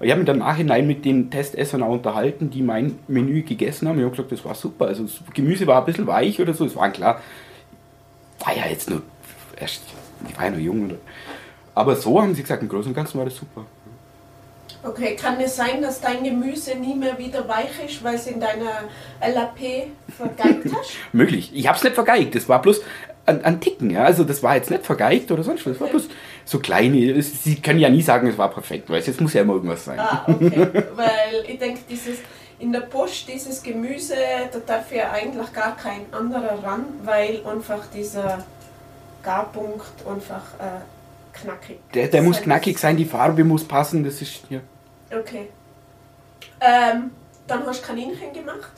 [0.05, 3.99] Ich habe mich dann Nachhinein mit den Testessern auch unterhalten, die mein Menü gegessen haben.
[3.99, 4.87] Ich habe gesagt, das war super.
[4.87, 6.67] Also das Gemüse war ein bisschen weich oder so.
[6.67, 7.21] Es war klar,
[8.41, 9.03] war ja jetzt nur
[9.59, 9.83] erst,
[10.29, 10.87] ich war ja noch jung.
[10.87, 10.97] Oder,
[11.75, 13.65] aber so haben sie gesagt, im Großen und Ganzen war das super.
[14.83, 18.39] Okay, kann es sein, dass dein Gemüse nie mehr wieder weich ist, weil es in
[18.39, 18.83] deiner
[19.23, 20.93] LAP vergeigt hast?
[21.13, 21.51] Möglich.
[21.55, 22.35] Ich habe es nicht vergeigt.
[22.35, 22.83] Das war bloß
[23.25, 23.89] ein, ein Ticken.
[23.91, 24.05] Ja?
[24.05, 25.73] Also das war jetzt nicht vergeigt oder sonst was.
[25.73, 26.09] Das war bloß
[26.45, 27.11] so kleine.
[27.13, 28.89] es- Sie können ja nie sagen, es war perfekt.
[28.91, 29.99] Weil jetzt muss ja immer irgendwas sein.
[29.99, 30.51] Ah, okay.
[30.97, 32.19] Weil ich denke, dieses
[32.59, 34.15] in der Post, dieses Gemüse,
[34.53, 38.45] da darf ja eigentlich gar kein anderer ran, weil einfach dieser
[39.23, 44.05] Garpunkt einfach äh, knackig Der, der muss knackig sein, die Farbe muss passen.
[44.05, 44.61] Das ist ja.
[45.11, 45.49] Okay.
[46.61, 47.11] Ähm,
[47.47, 48.71] dann hast du Kaninchen gemacht.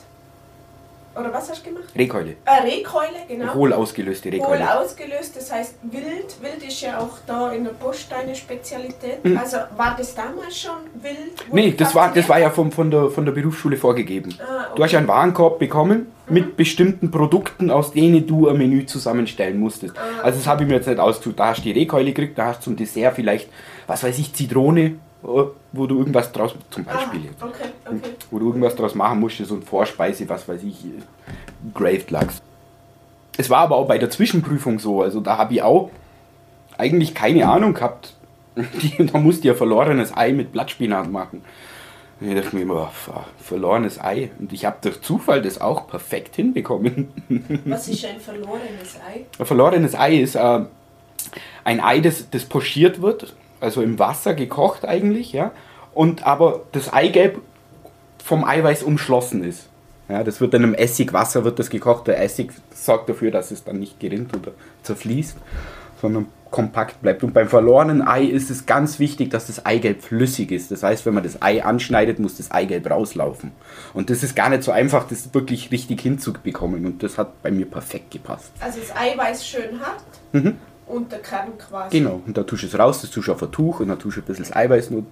[1.19, 1.85] Oder was hast du gemacht?
[1.95, 2.35] Rehkeule.
[2.45, 3.53] Äh, Rehkeule, genau.
[3.53, 4.79] Hohl ausgelöste Rehkeule.
[4.79, 6.35] ausgelöst, das heißt wild.
[6.41, 9.23] Wild ist ja auch da in der Post deine Spezialität.
[9.23, 9.37] Mhm.
[9.37, 11.33] Also war das damals schon wild?
[11.51, 14.37] Nee, das war, das war ja vom, von, der, von der Berufsschule vorgegeben.
[14.39, 19.59] Ah, Du hast einen Warenkorb bekommen mit bestimmten Produkten, aus denen du ein Menü zusammenstellen
[19.59, 19.95] musstest.
[20.21, 21.39] Also das habe ich mir jetzt nicht ausgesucht.
[21.39, 23.49] Da hast du die Rehkeule gekriegt, da hast du zum Dessert vielleicht,
[23.87, 28.09] was weiß ich, Zitrone, wo du irgendwas draus, zum Ah, Beispiel jetzt, okay, okay.
[28.31, 30.77] wo du irgendwas draus machen musstest, so ein Vorspeise, was weiß ich,
[31.73, 32.41] Graved Lachs.
[33.37, 35.89] Es war aber auch bei der Zwischenprüfung so, also da habe ich auch
[36.77, 38.13] eigentlich keine Ahnung gehabt.
[38.97, 41.43] Da musste ich ja verlorenes Ei mit Blattspinat machen.
[42.19, 44.31] Und ich dachte mir immer, "Pff, verlorenes Ei.
[44.39, 47.09] Und ich habe durch Zufall das auch perfekt hinbekommen.
[47.65, 49.25] Was ist ein verlorenes Ei?
[49.37, 50.61] Ein verlorenes Ei ist äh,
[51.63, 55.51] ein Ei, das, das pochiert wird, also im Wasser gekocht eigentlich, ja.
[55.93, 57.41] Und aber das Eigelb
[58.23, 59.69] vom Eiweiß umschlossen ist.
[60.09, 62.07] Ja, das wird dann im Essigwasser wird das gekocht.
[62.07, 64.51] Der Essig sorgt dafür, dass es dann nicht gerinnt oder
[64.83, 65.37] zerfließt,
[66.01, 67.23] sondern kompakt bleibt.
[67.23, 70.71] Und beim verlorenen Ei ist es ganz wichtig, dass das Eigelb flüssig ist.
[70.71, 73.51] Das heißt, wenn man das Ei anschneidet, muss das Eigelb rauslaufen.
[73.93, 76.85] Und das ist gar nicht so einfach, das wirklich richtig hinzubekommen.
[76.85, 78.51] Und das hat bei mir perfekt gepasst.
[78.61, 80.03] Also das Eiweiß schön hart
[80.87, 81.99] und der Kern quasi.
[81.99, 82.03] Mhm.
[82.03, 83.99] Genau, und da tust du es raus, das tust du auf ein Tuch und dann
[83.99, 85.03] tust du ein bisschen das Eiweiß nur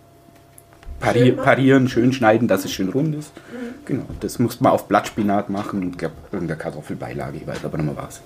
[0.99, 3.31] pari Schön parieren, schön schneiden, dass es schön rund ist.
[3.85, 7.87] Genau, das muss man auf Blattspinat machen und glaub, irgendeine Kartoffelbeilage, ich weiß aber nicht
[7.93, 8.21] mehr was.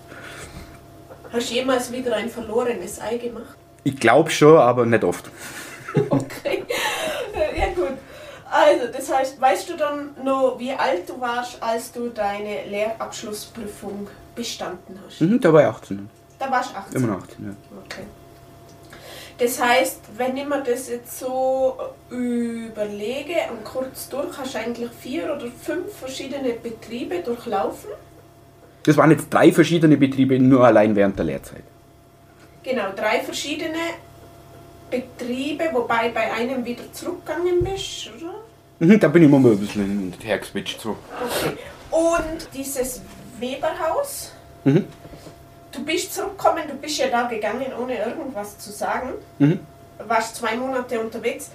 [1.31, 3.55] Hast du jemals wieder ein verlorenes Ei gemacht?
[3.83, 5.29] Ich glaube schon, aber nicht oft.
[6.09, 6.63] Okay.
[7.57, 7.97] Ja gut.
[8.51, 14.07] Also, das heißt, weißt du dann noch, wie alt du warst, als du deine Lehrabschlussprüfung
[14.35, 15.19] bestanden hast?
[15.21, 16.09] Mhm, da war ich 18.
[16.39, 16.95] Da warst du 18.
[17.03, 17.53] Immer noch 18, ja.
[17.85, 18.03] Okay.
[19.37, 21.77] Das heißt, wenn ich mir das jetzt so
[22.09, 27.91] überlege und kurz durch, hast du eigentlich vier oder fünf verschiedene Betriebe durchlaufen.
[28.83, 31.63] Das waren jetzt drei verschiedene Betriebe, nur allein während der Lehrzeit.
[32.63, 33.77] Genau, drei verschiedene
[34.91, 38.33] Betriebe, wobei bei einem wieder zurückgegangen bist, oder?
[38.79, 40.81] Mhm, da bin ich immer mal ein bisschen hin und her geswitcht.
[40.81, 40.97] So.
[41.21, 41.57] Okay.
[41.91, 43.01] Und dieses
[43.39, 44.33] Weberhaus,
[44.65, 44.85] Mhm.
[45.79, 49.13] Du bist zurückgekommen, du bist ja da gegangen, ohne irgendwas zu sagen.
[49.39, 49.59] Mhm.
[50.07, 51.51] Warst zwei Monate unterwegs.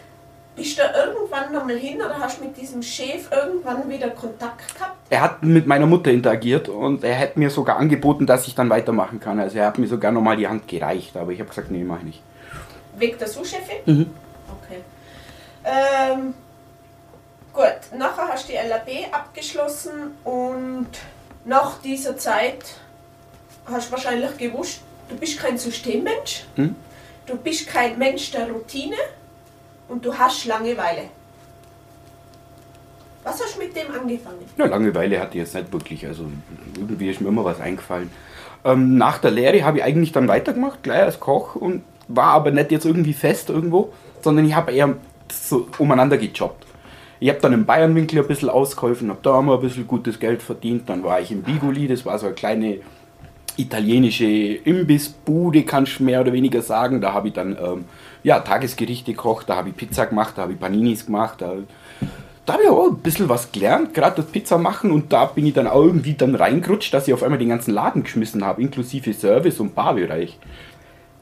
[0.56, 4.96] Bist du irgendwann nochmal hin oder hast mit diesem Chef irgendwann wieder Kontakt gehabt?
[5.10, 8.70] Er hat mit meiner Mutter interagiert und er hat mir sogar angeboten, dass ich dann
[8.70, 9.40] weitermachen kann.
[9.40, 11.98] Also er hat mir sogar nochmal die Hand gereicht, aber ich habe gesagt, nee, mach
[11.98, 12.22] ich nicht.
[12.96, 13.78] Wegen der Sous-Chefin?
[13.86, 14.10] Mhm.
[14.62, 14.80] Okay.
[15.64, 16.34] Ähm,
[17.52, 20.86] gut, nachher hast du die LAB abgeschlossen und
[21.44, 22.76] nach dieser Zeit
[23.72, 26.74] hast wahrscheinlich gewusst, du bist kein Systemmensch, Mhm.
[27.26, 28.96] du bist kein Mensch der Routine
[29.88, 31.02] und du hast Langeweile.
[33.22, 34.38] Was hast du mit dem angefangen?
[34.58, 36.06] Ja, Langeweile hatte ich jetzt nicht wirklich.
[36.06, 36.24] Also
[36.76, 38.10] irgendwie ist mir immer was eingefallen.
[38.64, 42.50] Ähm, nach der Lehre habe ich eigentlich dann weitergemacht, gleich als Koch und war aber
[42.50, 44.94] nicht jetzt irgendwie fest irgendwo, sondern ich habe eher
[45.32, 46.66] so umeinander gejobbt.
[47.18, 50.42] Ich habe dann im Bayernwinkel ein bisschen ausgeholfen, habe da mal ein bisschen gutes Geld
[50.42, 50.86] verdient.
[50.90, 52.80] Dann war ich im Bigoli, das war so eine kleine
[53.56, 57.00] italienische Imbissbude, kannst du mehr oder weniger sagen.
[57.00, 57.84] Da habe ich dann ähm,
[58.22, 61.40] ja, Tagesgerichte gekocht, da habe ich Pizza gemacht, da habe ich Paninis gemacht.
[61.40, 61.54] Da,
[62.46, 64.90] da habe ich auch ein bisschen was gelernt, gerade das Pizza machen.
[64.90, 67.72] Und da bin ich dann auch irgendwie dann reingerutscht, dass ich auf einmal den ganzen
[67.72, 70.38] Laden geschmissen habe, inklusive Service und Barbereich.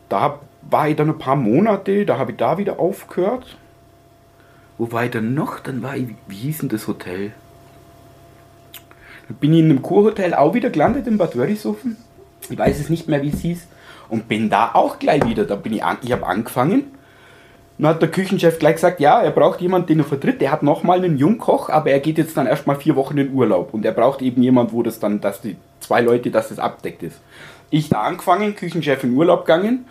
[0.08, 3.56] Da war ich dann ein paar Monate, da habe ich da wieder aufgehört.
[4.78, 5.60] Wo war ich dann noch?
[5.60, 7.32] Dann war ich, wie hieß denn das Hotel?
[9.28, 11.96] Dann bin ich in einem Kurhotel auch wieder gelandet in Bad Wörishofen
[12.50, 13.66] ich weiß es nicht mehr, wie es hieß,
[14.08, 15.44] und bin da auch gleich wieder.
[15.44, 16.84] Da bin ich an, ich habe angefangen.
[17.78, 20.40] Dann hat der Küchenchef gleich gesagt, ja, er braucht jemanden, den er vertritt.
[20.40, 23.72] Der hat nochmal einen Jungkoch, aber er geht jetzt dann erstmal vier Wochen in Urlaub.
[23.74, 27.02] Und er braucht eben jemanden, wo das dann, dass die zwei Leute, dass das abdeckt
[27.02, 27.20] ist.
[27.70, 29.86] Ich da angefangen, Küchenchef in Urlaub gegangen,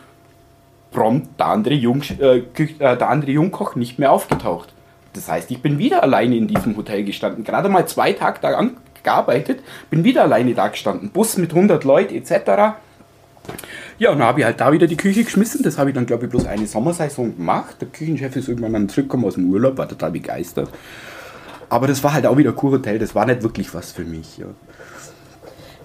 [0.92, 4.72] prompt der andere, Jung, äh, äh, der andere Jungkoch nicht mehr aufgetaucht.
[5.14, 7.44] Das heißt, ich bin wieder alleine in diesem Hotel gestanden.
[7.44, 11.12] Gerade mal zwei Tage da an, gearbeitet, bin wieder alleine da gestanden.
[11.12, 12.76] Bus mit 100 Leuten etc.
[13.98, 15.64] Ja, und dann habe ich halt da wieder die Küche geschmissen.
[15.64, 17.78] Das habe ich dann, glaube ich, bloß eine Sommersaison gemacht.
[17.82, 20.70] Der Küchenchef ist irgendwann dann zurückgekommen aus dem Urlaub, war total begeistert.
[21.70, 24.38] Aber das war halt auch wieder Kurhotel, das war nicht wirklich was für mich.
[24.38, 24.48] Ja.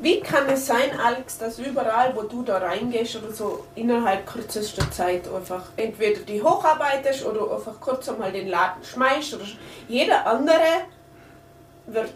[0.00, 4.90] Wie kann es sein, Alex, dass überall, wo du da reingehst oder so, innerhalb kürzester
[4.90, 9.44] Zeit einfach entweder die hocharbeitest oder einfach kurz einmal den Laden schmeißt oder
[9.88, 10.84] jeder andere
[11.86, 12.12] wird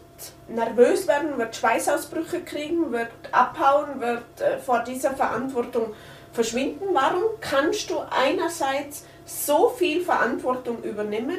[0.48, 5.92] nervös werden, wird Schweißausbrüche kriegen, wird abhauen, wird äh, vor dieser Verantwortung
[6.32, 6.86] verschwinden.
[6.92, 11.38] Warum kannst du einerseits so viel Verantwortung übernehmen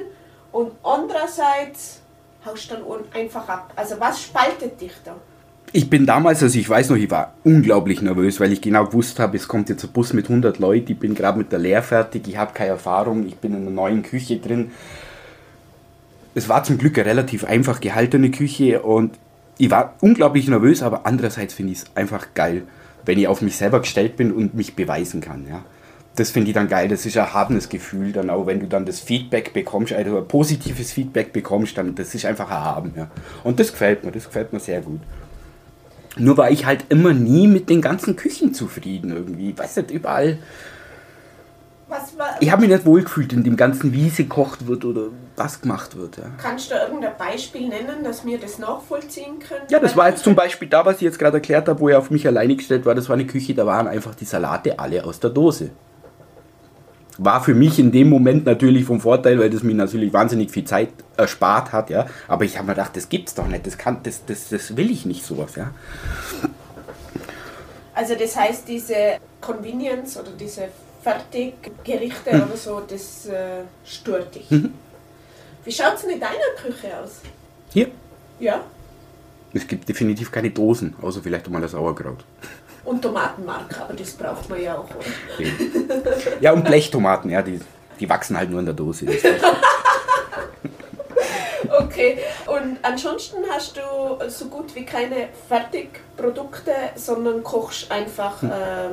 [0.52, 2.02] und andererseits
[2.46, 3.74] haust dann einfach ab?
[3.76, 5.16] Also was spaltet dich da?
[5.74, 9.20] Ich bin damals, also ich weiß noch, ich war unglaublich nervös, weil ich genau gewusst
[9.20, 11.82] habe, es kommt jetzt ein Bus mit 100 Leuten, ich bin gerade mit der Lehre
[11.82, 14.72] fertig, ich habe keine Erfahrung, ich bin in einer neuen Küche drin
[16.34, 19.18] es war zum Glück eine relativ einfach gehaltene Küche und
[19.58, 22.64] ich war unglaublich nervös, aber andererseits finde ich es einfach geil,
[23.06, 25.46] wenn ich auf mich selber gestellt bin und mich beweisen kann.
[25.48, 25.64] Ja.
[26.16, 28.86] Das finde ich dann geil, das ist ein hartes Gefühl, dann auch wenn du dann
[28.86, 32.94] das Feedback bekommst, also ein positives Feedback bekommst, dann das ist einfach ein Haben.
[32.96, 33.12] Ja.
[33.44, 35.02] Und das gefällt mir, das gefällt mir sehr gut.
[36.18, 39.58] Nur war ich halt immer nie mit den ganzen Küchen zufrieden irgendwie.
[39.58, 40.40] Weißt du, überall was, was,
[42.40, 45.98] ich habe mich nicht wohlgefühlt in dem ganzen, wie sie gekocht wird oder was gemacht
[45.98, 46.18] wird.
[46.18, 46.24] Ja.
[46.38, 49.66] Kannst du irgendein Beispiel nennen, dass wir das nachvollziehen können?
[49.70, 52.00] Ja, das war jetzt zum Beispiel da, was ich jetzt gerade erklärt habe, wo er
[52.00, 52.96] auf mich alleine gestellt war.
[52.96, 55.72] Das war eine Küche, da waren einfach die Salate alle aus der Dose.
[57.18, 60.66] War für mich in dem Moment natürlich vom Vorteil, weil das mir natürlich wahnsinnig viel
[60.66, 62.06] Zeit erspart hat, ja.
[62.28, 64.90] Aber ich habe mir gedacht, das gibt's doch nicht, das kann, das, das, das will
[64.90, 65.72] ich nicht sowas, ja.
[67.94, 68.96] Also das heißt, diese
[69.42, 70.70] Convenience oder diese
[71.02, 72.44] Fertiggerichte hm.
[72.44, 74.50] oder so, das äh, stört dich.
[74.52, 74.74] Mhm.
[75.64, 77.22] Wie schaut es in deiner Küche aus?
[77.72, 77.90] Hier?
[78.40, 78.62] Ja.
[79.54, 82.24] Es gibt definitiv keine Dosen, außer vielleicht einmal das Sauerkraut.
[82.84, 84.88] Und Tomatenmark, aber das braucht man ja auch.
[85.34, 85.54] Okay.
[86.40, 87.60] Ja, und Blechtomaten, ja, die,
[88.00, 89.06] die wachsen halt nur in der Dose.
[91.80, 98.42] okay, und ansonsten hast du so gut wie keine Fertigprodukte, sondern kochst einfach.
[98.42, 98.52] Hm.
[98.52, 98.90] Äh,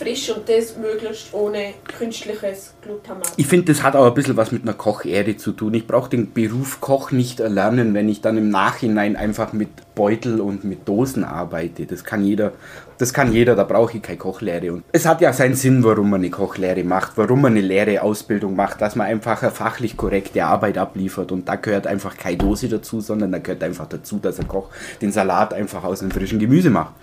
[0.00, 3.32] frisch und das möglichst ohne künstliches Glutamat.
[3.36, 5.74] Ich finde, das hat auch ein bisschen was mit einer Kocherde zu tun.
[5.74, 10.40] Ich brauche den Beruf Koch nicht erlernen, wenn ich dann im Nachhinein einfach mit Beutel
[10.40, 11.84] und mit Dosen arbeite.
[11.84, 12.52] Das kann jeder,
[12.96, 14.72] das kann jeder, da brauche ich keine Kochlehre.
[14.72, 18.00] Und es hat ja seinen Sinn, warum man eine Kochlehre macht, warum man eine Lehre
[18.00, 21.30] Ausbildung macht, dass man einfach eine fachlich korrekte Arbeit abliefert.
[21.30, 24.70] Und da gehört einfach keine Dose dazu, sondern da gehört einfach dazu, dass ein Koch
[25.02, 26.94] den Salat einfach aus einem frischen Gemüse macht.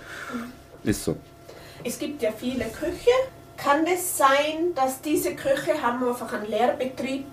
[0.84, 1.18] Ist so
[1.84, 3.12] es gibt ja viele Köche.
[3.58, 7.26] Kann es sein, dass diese Köche haben einfach einen Lehrbetrieb,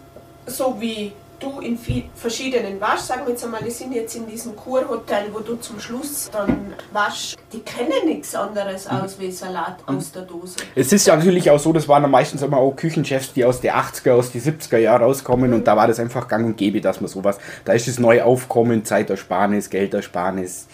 [0.46, 1.12] so wie
[1.44, 1.78] du in
[2.14, 5.78] verschiedenen warst, sagen wir jetzt einmal, die sind jetzt in diesem Kurhotel, wo du zum
[5.78, 8.98] Schluss dann warst, die kennen nichts anderes mhm.
[8.98, 9.96] aus wie Salat mhm.
[9.96, 10.56] aus der Dose.
[10.74, 13.72] Es ist ja natürlich auch so, das waren meistens immer auch Küchenchefs, die aus den
[13.72, 15.56] 80er, aus den 70er Jahren rauskommen mhm.
[15.56, 18.84] und da war das einfach gang und gäbe, dass man sowas, da ist das Neuaufkommen,
[18.84, 20.66] Zeitersparnis, Geldersparnis,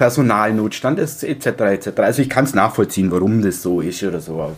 [0.00, 1.46] Personalnotstand ist, etc.
[1.46, 1.88] etc.
[1.98, 4.56] Also ich kann es nachvollziehen, warum das so ist oder so.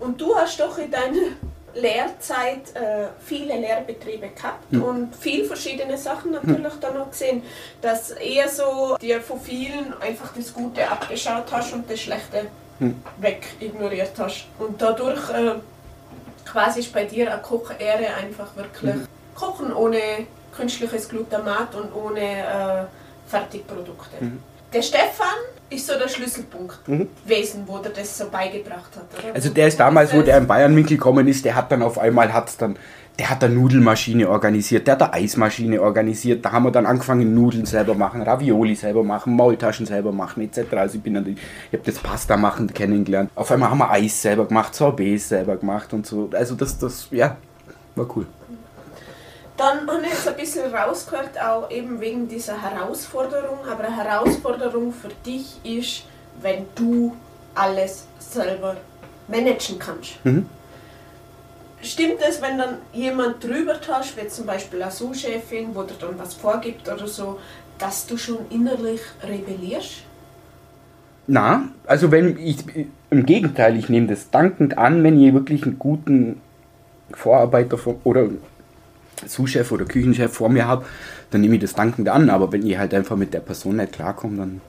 [0.00, 1.28] Und du hast doch in deiner
[1.74, 4.82] Lehrzeit äh, viele Lehrbetriebe gehabt hm.
[4.82, 6.80] und viel verschiedene Sachen natürlich hm.
[6.82, 7.42] dann auch gesehen,
[7.80, 12.48] dass eher so dir von vielen einfach das Gute abgeschaut hast und das Schlechte
[12.80, 12.96] hm.
[13.16, 14.44] weg ignoriert hast.
[14.58, 15.54] Und dadurch äh,
[16.44, 19.06] quasi ist bei dir eine Kochehre einfach wirklich hm.
[19.34, 20.00] Kochen ohne
[20.54, 22.84] künstliches Glutamat und ohne äh,
[23.28, 24.16] Fertigprodukte.
[24.20, 24.38] Mhm.
[24.72, 25.38] Der Stefan
[25.70, 29.28] ist so der Schlüsselpunkt gewesen, wo der das so beigebracht hat, oder?
[29.28, 29.34] Mhm.
[29.34, 32.32] Also der ist damals, wo der in Bayernwinkel gekommen ist, der hat dann auf einmal
[32.32, 32.76] hat's dann,
[33.18, 37.34] der hat eine Nudelmaschine organisiert, der hat eine Eismaschine organisiert, da haben wir dann angefangen
[37.34, 40.72] Nudeln selber machen, Ravioli selber machen, Maultaschen selber machen etc.
[40.74, 41.38] Also ich bin dann, ich
[41.72, 43.30] habe das Pasta machen kennengelernt.
[43.34, 46.30] Auf einmal haben wir Eis selber gemacht, Sorbets selber gemacht und so.
[46.32, 47.36] Also das, das, ja,
[47.96, 48.26] war cool.
[49.56, 50.17] Dann habe ich
[50.48, 53.58] bisschen rausgehört, auch eben wegen dieser Herausforderung.
[53.70, 56.04] Aber eine Herausforderung für dich ist,
[56.40, 57.16] wenn du
[57.54, 58.76] alles selber
[59.26, 60.24] managen kannst.
[60.24, 60.46] Mhm.
[61.80, 66.18] Stimmt es, wenn dann jemand drüber hast, wie zum Beispiel eine Sous-Chefin, wo dir dann
[66.18, 67.38] was vorgibt oder so,
[67.78, 70.02] dass du schon innerlich rebellierst?
[71.28, 72.64] Na, also wenn ich,
[73.10, 76.40] im Gegenteil, ich nehme das dankend an, wenn ihr wirklich einen guten
[77.12, 78.28] Vorarbeiter vor, oder
[79.26, 80.86] Sous-Chef oder Küchenchef vor mir habt,
[81.30, 82.30] dann nehme ich das dankend an.
[82.30, 84.60] Aber wenn ihr halt einfach mit der Person nicht klarkommt, dann.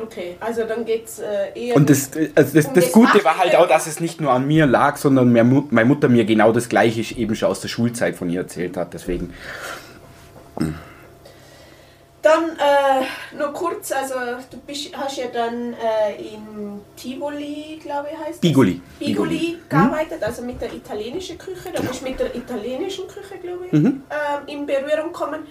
[0.00, 1.76] Okay, also dann geht es äh, eher.
[1.76, 4.46] Und das, also das, Um das Gute war halt auch, dass es nicht nur an
[4.46, 8.16] mir lag, sondern mehr meine Mutter mir genau das Gleiche eben schon aus der Schulzeit
[8.16, 8.92] von ihr erzählt hat.
[8.92, 9.32] Deswegen.
[12.26, 14.14] Dann äh, nur kurz, also
[14.50, 18.40] du bist, hast ja dann äh, in Tivoli, glaube ich, heißt?
[18.40, 18.80] Bigoli.
[18.98, 19.58] Bigoli Bigoli.
[19.68, 21.70] gearbeitet, also mit der italienischen Küche.
[21.72, 24.00] Da bist du mit der italienischen Küche, glaube ich, ähm,
[24.48, 25.42] in Berührung gekommen.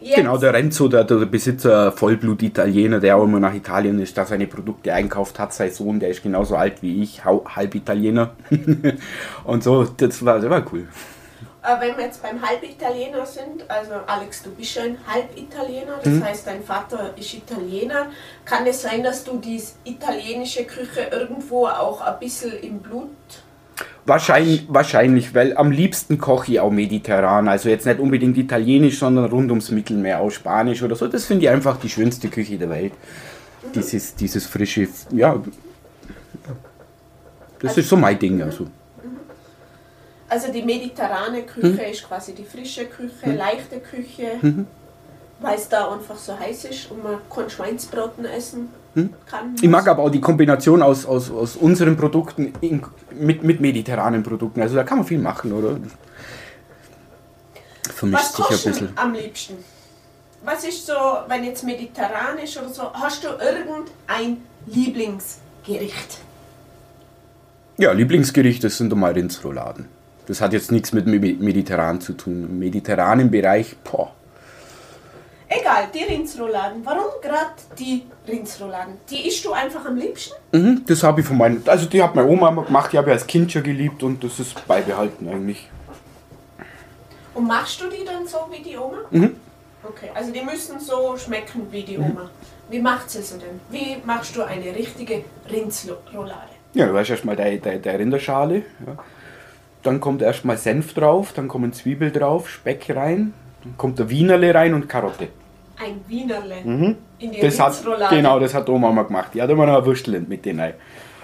[0.00, 4.24] Jetzt, Genau, der Renzo, der, der Besitzer, Vollblut-Italiener, der auch immer nach Italien ist, da
[4.24, 5.52] seine Produkte einkauft hat.
[5.52, 8.36] Sein Sohn, der ist genauso alt wie ich, halb Italiener.
[9.44, 10.86] und so, das war, das war cool.
[11.62, 16.24] Äh, wenn wir jetzt beim Halbitaliener sind, also Alex, du bist schon Halbitaliener, das Mhm.
[16.24, 18.06] heißt, dein Vater ist Italiener.
[18.44, 23.08] Kann es sein, dass du die italienische Küche irgendwo auch ein bisschen im Blut
[24.06, 27.48] Wahrscheinlich, wahrscheinlich, weil am liebsten koche ich auch mediterran.
[27.48, 31.06] Also jetzt nicht unbedingt italienisch, sondern rund ums Mittelmeer, auch Spanisch oder so.
[31.06, 32.92] Das finde ich einfach die schönste Küche der Welt.
[33.74, 35.36] Dieses, dieses frische, ja.
[37.60, 38.42] Das ist so mein Ding.
[38.42, 38.66] Also.
[40.30, 44.38] Also die mediterrane Küche ist quasi die frische Küche, leichte Küche,
[45.40, 48.68] weil es da einfach so heiß ist und man kein Schweinsbraten essen
[49.26, 49.56] kann.
[49.60, 54.22] Ich mag aber auch die Kombination aus, aus, aus unseren Produkten in, mit, mit mediterranen
[54.22, 54.62] Produkten.
[54.62, 55.78] Also da kann man viel machen, oder?
[57.92, 58.92] Vermischt Was sich ein bisschen.
[58.96, 59.54] am liebsten?
[60.44, 60.94] Was ist so,
[61.26, 66.18] wenn jetzt mediterranisch oder so, hast du irgendein Lieblingsgericht?
[67.78, 69.99] Ja, Lieblingsgericht, das sind mal Rindsrouladen.
[70.30, 72.44] Das hat jetzt nichts mit Me- mediterran zu tun.
[72.48, 74.12] Im mediterranen Bereich, boah.
[75.48, 76.82] Egal, die Rindsrouladen.
[76.86, 78.94] Warum gerade die Rindsrouladen?
[79.10, 80.34] Die isst du einfach am liebsten?
[80.52, 83.10] Mhm, das habe ich von meinen, also die hat meine Oma immer gemacht, die habe
[83.10, 85.68] ich als Kind schon geliebt und das ist beibehalten eigentlich.
[87.34, 88.98] Und machst du die dann so wie die Oma?
[89.10, 89.34] Mhm.
[89.82, 92.30] Okay, also die müssen so schmecken wie die Oma.
[92.68, 93.60] Wie macht sie so denn?
[93.68, 96.50] Wie machst du eine richtige Rindsroulade?
[96.74, 98.58] Ja, du hast erstmal der, der, der Rinderschale.
[98.86, 98.96] Ja.
[99.82, 103.32] Dann kommt erstmal Senf drauf, dann kommen Zwiebel drauf, Speck rein,
[103.64, 105.28] dann kommt der Wienerle rein und Karotte.
[105.82, 107.40] Ein Wienerle in die Mhm.
[107.40, 109.30] Das hat, genau, das hat Oma mal gemacht.
[109.32, 110.74] Die hat immer noch ein Würstel mit denen rein.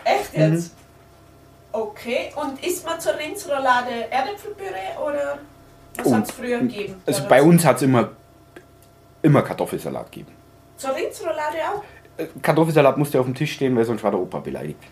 [0.04, 0.54] Echt Mhm.
[0.54, 0.74] jetzt?
[1.72, 5.38] Okay, und isst man zur Rindsroulade Erdäpfelpüree oder
[5.98, 6.94] was hat es früher gegeben?
[7.04, 8.10] Also bei uns hat es immer,
[9.20, 10.32] immer Kartoffelsalat gegeben.
[10.78, 11.82] Zur Rindsroulade auch?
[12.16, 14.82] Äh, Kartoffelsalat musste auf dem Tisch stehen, weil sonst war der Opa beleidigt.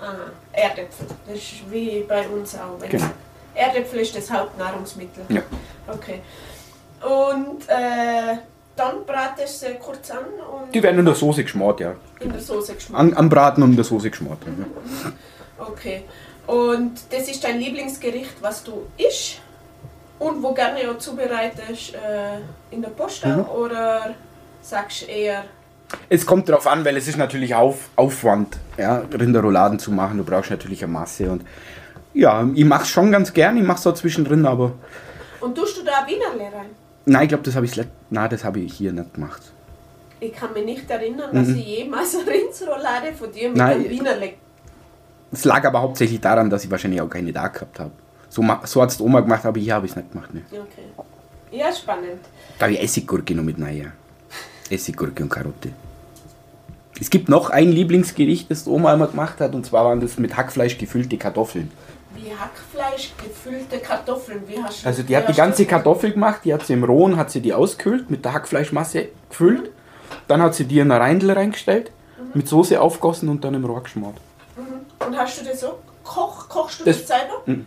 [0.00, 1.06] Aha, Erdäpfel.
[1.26, 2.78] Das ist wie bei uns auch.
[2.88, 3.06] Genau.
[3.54, 5.24] Erdäpfel ist das Hauptnahrungsmittel.
[5.28, 5.42] Ja.
[5.88, 6.20] Okay.
[7.00, 8.36] Und äh,
[8.74, 11.94] dann bratest du sie kurz an und Die werden in der Soße geschmort, ja.
[12.20, 13.00] in der Soße geschmort.
[13.00, 14.38] An, anbraten und in der Soße geschmort.
[14.44, 15.12] Ja.
[15.66, 16.04] Okay.
[16.46, 19.40] Und das ist dein Lieblingsgericht, was du isst
[20.18, 22.38] und wo gerne auch zubereitest äh,
[22.70, 23.46] in der Post Mhm.
[23.48, 24.14] oder
[24.62, 25.44] sagst du eher
[26.08, 30.18] Es kommt darauf an, weil es ist natürlich auf, Aufwand, ja, Rinderrouladen zu machen.
[30.18, 31.30] Du brauchst natürlich eine Masse.
[31.30, 31.42] Und
[32.12, 34.72] ja, ich mache es schon ganz gern, ich mache es auch zwischendrin, aber
[35.40, 36.66] und tust du da Wienerle rein?
[37.04, 37.80] nein, ich glaube, das habe ich,
[38.10, 39.42] nein, das habe ich hier nicht gemacht.
[40.18, 43.58] Ich kann mich nicht erinnern, dass ich jemals eine Rindsroulade von dir mit Mhm.
[43.58, 43.72] Nein.
[43.80, 44.30] einem Wienerle
[45.30, 47.90] Es lag aber hauptsächlich daran, dass ich wahrscheinlich auch keine da gehabt habe.
[48.30, 50.32] So, so hat es die Oma gemacht, aber hier habe ich es nicht gemacht.
[50.34, 50.42] Ne.
[50.50, 51.06] Okay.
[51.52, 52.20] Ja, spannend.
[52.58, 53.92] Da habe ich Essiggurke noch mit rein.
[54.70, 55.70] Essiggurke und Karotte.
[57.00, 60.18] Es gibt noch ein Lieblingsgericht, das die Oma immer gemacht hat, und zwar waren das
[60.18, 61.70] mit Hackfleisch gefüllte Kartoffeln.
[62.14, 64.42] Wie Hackfleisch, gefüllte Kartoffeln.
[64.46, 67.18] Wie hast du Also die hat die ganze Kartoffel gemacht, die hat sie im Rohen,
[67.18, 69.70] hat sie die ausgekühlt, mit der Hackfleischmasse gefüllt.
[70.26, 71.90] Dann hat sie die in eine Reindl reingestellt,
[72.32, 74.16] mit Soße aufgossen und dann im Rohr geschmort.
[75.06, 75.78] Und hast du das so?
[76.02, 77.60] Koch, kochst du Das- das, selber?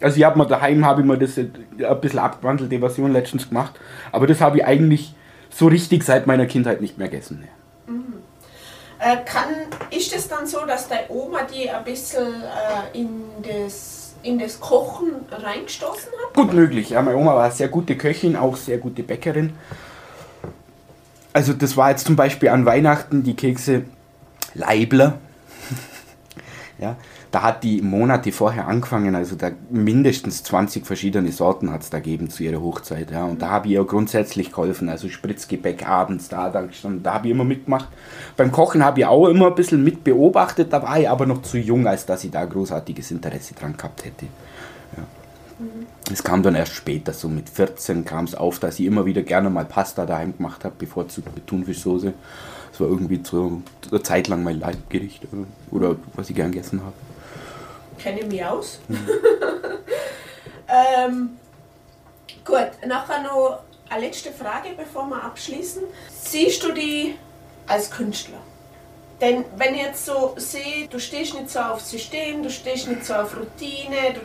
[0.00, 1.48] Also ich habe mir daheim habe ich mir das äh,
[1.84, 3.72] ein bisschen abgewandelte Version letztens gemacht,
[4.12, 5.12] aber das habe ich eigentlich
[5.50, 7.40] so richtig seit meiner Kindheit nicht mehr gegessen.
[7.40, 7.48] ne.
[9.00, 9.54] Äh, kann,
[9.90, 14.58] ist es dann so, dass deine Oma die ein bisschen äh, in, das, in das
[14.58, 16.34] Kochen reingestoßen hat?
[16.34, 16.90] Gut möglich.
[16.90, 19.52] Ja, meine Oma war sehr gute Köchin, auch sehr gute Bäckerin.
[21.32, 23.84] Also das war jetzt zum Beispiel an Weihnachten die Kekse
[24.54, 25.18] Leibler.
[26.78, 26.96] ja,
[27.30, 31.98] da hat die Monate vorher angefangen, also da mindestens 20 verschiedene Sorten hat es da
[31.98, 33.10] gegeben zu ihrer Hochzeit.
[33.10, 33.24] Ja.
[33.24, 36.66] Und da habe ich ihr grundsätzlich geholfen, also Spritzgebäck abends da, da,
[37.02, 37.88] da habe ich immer mitgemacht.
[38.36, 41.42] Beim Kochen habe ich auch immer ein bisschen mit beobachtet, da war ich aber noch
[41.42, 44.26] zu jung, als dass ich da großartiges Interesse dran gehabt hätte.
[46.10, 49.22] Es kam dann erst später, so mit 14 kam es auf, dass ich immer wieder
[49.22, 52.14] gerne mal Pasta daheim gemacht habe, bevorzugt mit Thunfischsoße.
[52.70, 53.60] Das war irgendwie so
[53.90, 55.26] eine Zeit lang mein Leibgericht
[55.70, 56.94] oder was ich gern gegessen habe
[57.98, 58.78] kenne mich aus.
[58.88, 59.08] Mhm.
[60.68, 61.38] ähm,
[62.44, 65.82] gut, nachher noch eine letzte Frage, bevor wir abschließen.
[66.10, 67.16] Siehst du die
[67.66, 68.38] als Künstler?
[69.20, 73.04] Denn wenn ich jetzt so sehe, du stehst nicht so auf System, du stehst nicht
[73.04, 74.20] so auf Routine, du,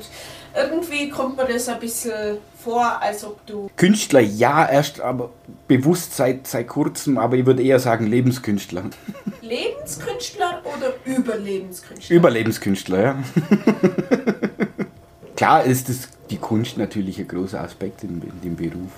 [0.56, 3.70] irgendwie kommt mir das ein bisschen vor, als ob du.
[3.76, 5.32] Künstler, ja, erst aber
[5.68, 8.84] bewusst seit, seit kurzem, aber ich würde eher sagen Lebenskünstler.
[9.42, 12.16] Lebenskünstler oder Überlebenskünstler?
[12.16, 13.16] Überlebenskünstler, ja.
[15.36, 18.92] Klar ist das, die Kunst natürlich ein großer Aspekt in, in dem Beruf.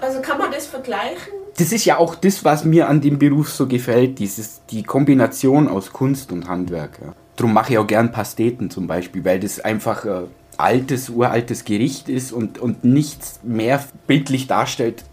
[0.00, 1.32] Also kann man das vergleichen?
[1.56, 5.68] Das ist ja auch das, was mir an dem Beruf so gefällt, dieses, die Kombination
[5.68, 6.98] aus Kunst und Handwerk.
[7.02, 7.12] Ja.
[7.36, 10.28] Darum mache ich auch gern Pasteten zum Beispiel, weil das einfach ein
[10.62, 15.04] altes, uraltes Gericht ist und, und nichts mehr bildlich darstellt,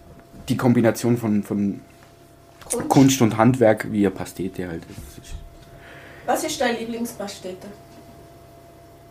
[0.49, 1.81] die Kombination von, von
[2.65, 2.89] Kunst.
[2.89, 5.33] Kunst und Handwerk wie eine Pastete halt ist.
[6.25, 7.67] Was ist deine Lieblingspastete?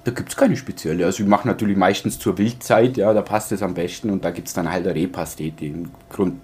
[0.04, 1.04] Da gibt es keine spezielle.
[1.04, 4.30] Also ich mache natürlich meistens zur Wildzeit, ja, da passt es am besten und da
[4.30, 5.72] gibt es dann halt eine Rehpastete.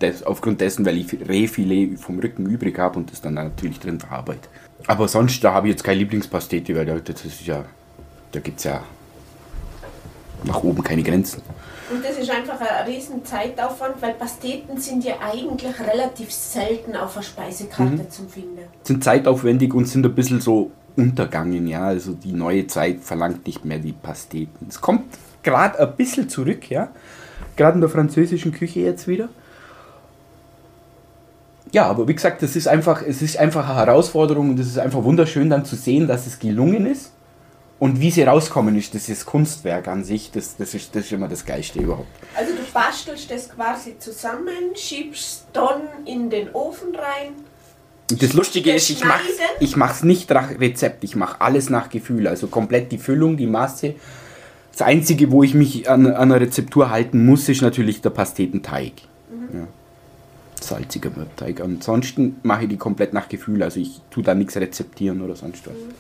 [0.00, 4.00] Des, aufgrund dessen, weil ich Rehfilet vom Rücken übrig habe und das dann natürlich drin
[4.00, 4.48] verarbeite.
[4.88, 7.64] Aber sonst, da habe ich jetzt keine Lieblingspastete, weil das ist ja,
[8.32, 8.82] da gibt es ja
[10.44, 11.42] nach oben keine Grenzen.
[11.92, 17.14] Und das ist einfach ein riesen Zeitaufwand, weil Pasteten sind ja eigentlich relativ selten auf
[17.14, 18.10] der Speisekarte mhm.
[18.10, 18.60] zu finden.
[18.82, 21.84] Sind zeitaufwendig und sind ein bisschen so untergangen, ja.
[21.84, 24.66] Also die neue Zeit verlangt nicht mehr die Pasteten.
[24.68, 25.04] Es kommt
[25.42, 26.88] gerade ein bisschen zurück, ja.
[27.56, 29.28] Gerade in der französischen Küche jetzt wieder.
[31.72, 34.78] Ja, aber wie gesagt, das ist einfach, es ist einfach eine Herausforderung und es ist
[34.78, 37.12] einfach wunderschön dann zu sehen, dass es gelungen ist.
[37.82, 41.10] Und wie sie rauskommen ist, das ist Kunstwerk an sich, das, das, ist, das ist
[41.10, 42.06] immer das Geilste überhaupt.
[42.32, 47.32] Also du bastelst das quasi zusammen, schiebst dann in den Ofen rein
[48.06, 49.22] das Lustige ist, ich mache
[49.58, 52.28] ich mach's nicht nach Rezept, ich mache alles nach Gefühl.
[52.28, 53.94] Also komplett die Füllung, die Masse.
[54.70, 58.92] Das Einzige, wo ich mich an, an einer Rezeptur halten muss, ist natürlich der Pastetenteig.
[59.30, 59.60] Mhm.
[59.60, 59.66] Ja.
[60.60, 61.60] Salziger Teig.
[61.60, 63.62] Ansonsten mache ich die komplett nach Gefühl.
[63.62, 65.74] Also ich tue da nichts rezeptieren oder sonst was.
[65.74, 65.94] Mhm.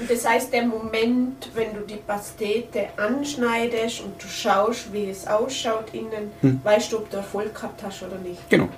[0.00, 5.26] Und das heißt, der Moment, wenn du die Pastete anschneidest und du schaust, wie es
[5.26, 6.60] ausschaut innen, hm.
[6.64, 8.48] weißt du, ob du Erfolg gehabt hast oder nicht.
[8.50, 8.68] Genau.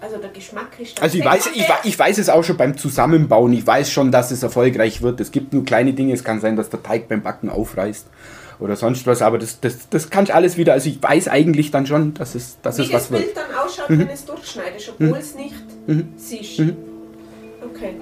[0.00, 3.52] Also der Geschmack ist Also ich weiß, ich, ich weiß es auch schon beim Zusammenbauen.
[3.52, 5.20] Ich weiß schon, dass es erfolgreich wird.
[5.20, 6.14] Es gibt nur kleine Dinge.
[6.14, 8.06] Es kann sein, dass der Teig beim Backen aufreißt
[8.60, 9.20] oder sonst was.
[9.20, 10.72] Aber das, das, das kann ich alles wieder.
[10.72, 13.22] Also ich weiß eigentlich dann schon, dass es, dass Wie es was wird.
[13.22, 13.98] Wie das Bild dann ausschaut, mhm.
[14.00, 15.14] wenn es durchschneidest, obwohl mhm.
[15.14, 15.54] es nicht
[15.86, 16.08] mhm.
[16.16, 16.58] siehst.
[16.60, 16.76] Mhm.
[17.62, 17.94] Okay.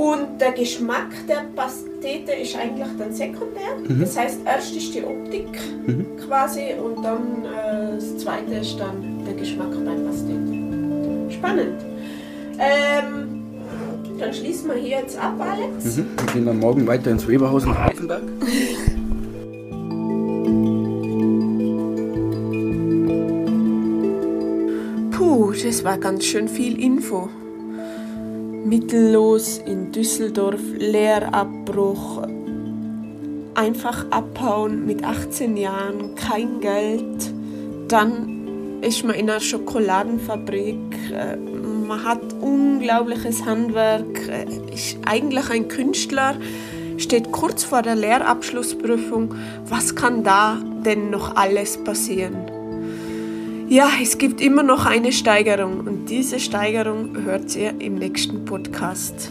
[0.00, 3.76] Und der Geschmack der Pastete ist eigentlich dann sekundär.
[3.86, 4.00] Mhm.
[4.00, 5.46] Das heißt, erst ist die Optik
[5.86, 6.16] mhm.
[6.26, 11.34] quasi und dann äh, das zweite ist dann der Geschmack beim Pastete.
[11.34, 11.84] Spannend.
[12.58, 13.42] Ähm,
[14.18, 15.98] dann schließen wir hier jetzt ab, Alex.
[15.98, 16.06] Mhm.
[16.16, 18.22] Wir gehen dann morgen weiter ins Weberhaus nach Eisenberg.
[25.10, 27.28] Puh, das war ganz schön viel Info.
[28.70, 32.22] Mittellos in Düsseldorf, Lehrabbruch,
[33.56, 37.34] einfach abhauen mit 18 Jahren, kein Geld,
[37.88, 40.76] dann ist man in einer Schokoladenfabrik,
[41.12, 46.36] äh, man hat unglaubliches Handwerk, äh, ist eigentlich ein Künstler,
[46.96, 49.34] steht kurz vor der Lehrabschlussprüfung.
[49.66, 52.49] Was kann da denn noch alles passieren?
[53.70, 59.30] Ja, es gibt immer noch eine Steigerung und diese Steigerung hört ihr im nächsten Podcast.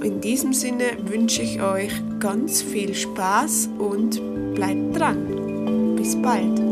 [0.00, 5.96] In diesem Sinne wünsche ich euch ganz viel Spaß und bleibt dran.
[5.96, 6.69] Bis bald.